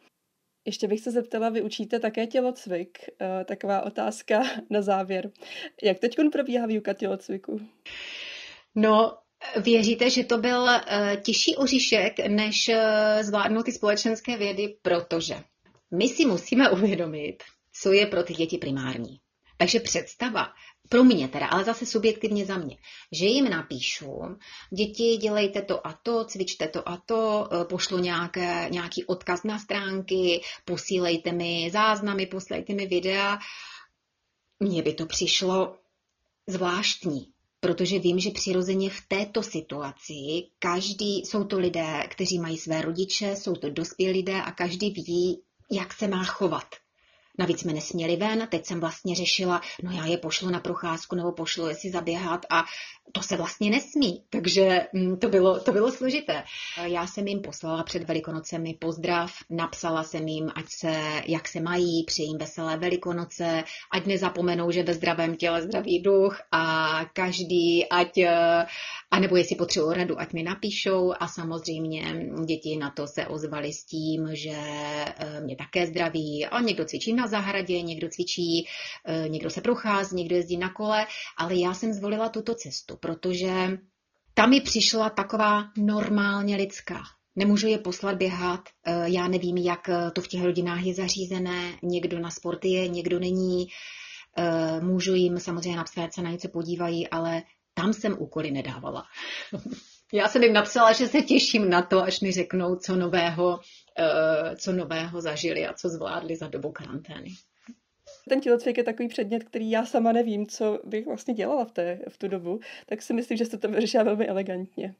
Ještě 0.64 0.88
bych 0.88 1.00
se 1.00 1.10
zeptala, 1.10 1.48
vy 1.48 1.62
učíte 1.62 2.00
také 2.00 2.26
tělocvik? 2.26 2.98
Eh, 3.20 3.44
taková 3.44 3.80
otázka 3.82 4.42
na 4.70 4.82
závěr. 4.82 5.30
Jak 5.82 5.98
teď 5.98 6.16
probíhá 6.32 6.66
výuka 6.66 6.92
tělocviku? 6.92 7.60
No, 8.74 9.18
Věříte, 9.56 10.10
že 10.10 10.24
to 10.24 10.38
byl 10.38 10.68
eh, 10.68 11.16
těžší 11.22 11.56
oříšek, 11.56 12.18
než 12.28 12.68
eh, 12.68 13.24
zvládnout 13.24 13.62
ty 13.62 13.72
společenské 13.72 14.36
vědy, 14.36 14.76
protože 14.82 15.44
my 15.94 16.08
si 16.08 16.26
musíme 16.26 16.70
uvědomit, 16.70 17.42
co 17.82 17.92
je 17.92 18.06
pro 18.06 18.22
ty 18.22 18.34
děti 18.34 18.58
primární. 18.58 19.18
Takže 19.58 19.80
představa, 19.80 20.48
pro 20.88 21.04
mě 21.04 21.28
teda, 21.28 21.46
ale 21.46 21.64
zase 21.64 21.86
subjektivně 21.86 22.46
za 22.46 22.56
mě, 22.56 22.76
že 23.12 23.26
jim 23.26 23.50
napíšu, 23.50 24.20
děti 24.70 25.16
dělejte 25.16 25.62
to 25.62 25.86
a 25.86 25.92
to, 26.02 26.24
cvičte 26.24 26.68
to 26.68 26.88
a 26.88 26.96
to, 27.06 27.48
eh, 27.52 27.64
pošlu 27.64 27.98
nějaké, 27.98 28.68
nějaký 28.70 29.04
odkaz 29.04 29.44
na 29.44 29.58
stránky, 29.58 30.42
posílejte 30.64 31.32
mi 31.32 31.70
záznamy, 31.72 32.26
posílejte 32.26 32.74
mi 32.74 32.86
videa. 32.86 33.38
Mně 34.60 34.82
by 34.82 34.94
to 34.94 35.06
přišlo 35.06 35.76
zvláštní 36.48 37.31
protože 37.62 37.98
vím, 37.98 38.18
že 38.18 38.30
přirozeně 38.30 38.90
v 38.90 39.00
této 39.08 39.42
situaci 39.42 40.46
každý, 40.58 41.18
jsou 41.18 41.44
to 41.44 41.58
lidé, 41.58 42.02
kteří 42.08 42.38
mají 42.38 42.58
své 42.58 42.82
rodiče, 42.82 43.36
jsou 43.36 43.54
to 43.54 43.70
dospělí 43.70 44.12
lidé 44.12 44.42
a 44.42 44.52
každý 44.52 44.90
ví, 44.90 45.42
jak 45.70 45.92
se 45.92 46.08
má 46.08 46.24
chovat. 46.24 46.81
Navíc 47.38 47.60
jsme 47.60 47.72
nesměli 47.72 48.16
ven, 48.16 48.48
teď 48.50 48.66
jsem 48.66 48.80
vlastně 48.80 49.14
řešila, 49.14 49.60
no 49.82 49.90
já 49.90 50.06
je 50.06 50.18
pošlu 50.18 50.50
na 50.50 50.60
procházku 50.60 51.16
nebo 51.16 51.32
pošlu 51.32 51.68
je 51.68 51.74
si 51.74 51.90
zaběhat 51.90 52.46
a 52.50 52.64
to 53.12 53.22
se 53.22 53.36
vlastně 53.36 53.70
nesmí, 53.70 54.24
takže 54.30 54.86
mm, 54.92 55.16
to 55.16 55.28
bylo, 55.28 55.60
to 55.60 55.72
bylo 55.72 55.92
složité. 55.92 56.44
Já 56.84 57.06
jsem 57.06 57.26
jim 57.26 57.40
poslala 57.40 57.82
před 57.82 58.02
Velikonocemi 58.02 58.74
pozdrav, 58.74 59.32
napsala 59.50 60.04
jsem 60.04 60.28
jim, 60.28 60.50
ať 60.54 60.64
se, 60.68 61.22
jak 61.26 61.48
se 61.48 61.60
mají, 61.60 62.04
přeji 62.04 62.28
jim 62.28 62.38
veselé 62.38 62.76
Velikonoce, 62.76 63.64
ať 63.92 64.06
nezapomenou, 64.06 64.70
že 64.70 64.82
ve 64.82 64.94
zdravém 64.94 65.36
těle 65.36 65.62
zdravý 65.62 66.02
duch 66.02 66.40
a 66.52 67.00
každý, 67.12 67.88
ať, 67.88 68.18
a 69.10 69.20
nebo 69.20 69.36
jestli 69.36 69.56
potřebují 69.56 69.96
radu, 69.96 70.20
ať 70.20 70.32
mi 70.32 70.42
napíšou 70.42 71.12
a 71.20 71.28
samozřejmě 71.28 72.28
děti 72.46 72.76
na 72.76 72.90
to 72.90 73.06
se 73.06 73.26
ozvali 73.26 73.72
s 73.72 73.84
tím, 73.84 74.28
že 74.32 74.56
eh, 74.56 75.40
mě 75.40 75.56
také 75.56 75.86
zdraví 75.86 76.46
a 76.46 76.60
někdo 76.60 76.84
cvičí 76.84 77.12
na 77.12 77.21
zahradě, 77.26 77.82
někdo 77.82 78.08
cvičí, 78.08 78.66
eh, 79.08 79.28
někdo 79.28 79.50
se 79.50 79.60
prochází, 79.60 80.16
někdo 80.16 80.36
jezdí 80.36 80.56
na 80.56 80.68
kole, 80.68 81.06
ale 81.38 81.54
já 81.54 81.74
jsem 81.74 81.92
zvolila 81.92 82.28
tuto 82.28 82.54
cestu, 82.54 82.96
protože 82.96 83.78
tam 84.34 84.50
mi 84.50 84.60
přišla 84.60 85.10
taková 85.10 85.64
normálně 85.76 86.56
lidská. 86.56 87.02
Nemůžu 87.36 87.66
je 87.66 87.78
poslat 87.78 88.16
běhat, 88.16 88.60
eh, 88.86 89.04
já 89.04 89.28
nevím, 89.28 89.56
jak 89.56 89.90
to 90.12 90.20
v 90.20 90.28
těch 90.28 90.42
rodinách 90.42 90.84
je 90.84 90.94
zařízené, 90.94 91.78
někdo 91.82 92.18
na 92.18 92.30
sport 92.30 92.64
je, 92.64 92.88
někdo 92.88 93.18
není, 93.18 93.66
můžu 94.80 95.14
jim 95.14 95.38
samozřejmě 95.38 95.76
napsat, 95.76 96.14
se 96.14 96.22
na 96.22 96.30
něco 96.30 96.48
podívají, 96.48 97.08
ale 97.08 97.42
tam 97.74 97.92
jsem 97.92 98.16
úkoly 98.18 98.50
nedávala. 98.50 99.04
Já 100.14 100.28
jsem 100.28 100.42
jim 100.42 100.52
napsala, 100.52 100.92
že 100.92 101.08
se 101.08 101.22
těším 101.22 101.70
na 101.70 101.82
to, 101.82 102.02
až 102.02 102.20
mi 102.20 102.32
řeknou, 102.32 102.76
co 102.76 102.96
nového, 102.96 103.60
co 104.56 104.72
nového 104.72 105.20
zažili 105.20 105.66
a 105.66 105.72
co 105.72 105.88
zvládli 105.88 106.36
za 106.36 106.48
dobu 106.48 106.72
karantény. 106.72 107.30
Ten 108.28 108.40
tělocvik 108.40 108.78
je 108.78 108.84
takový 108.84 109.08
předmět, 109.08 109.44
který 109.44 109.70
já 109.70 109.86
sama 109.86 110.12
nevím, 110.12 110.46
co 110.46 110.80
bych 110.84 111.06
vlastně 111.06 111.34
dělala 111.34 111.64
v, 111.64 111.72
té, 111.72 111.98
v 112.08 112.18
tu 112.18 112.28
dobu, 112.28 112.60
tak 112.86 113.02
si 113.02 113.12
myslím, 113.14 113.38
že 113.38 113.44
jste 113.44 113.56
to 113.56 113.68
vyřešila 113.68 114.04
velmi 114.04 114.26
elegantně. 114.26 114.94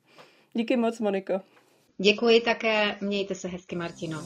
Díky 0.53 0.77
moc, 0.77 1.01
Moniko. 1.01 1.41
Děkuji 1.99 2.41
také, 2.41 2.97
mějte 3.01 3.35
se 3.35 3.49
hezky, 3.49 3.77
Martino. 3.77 4.23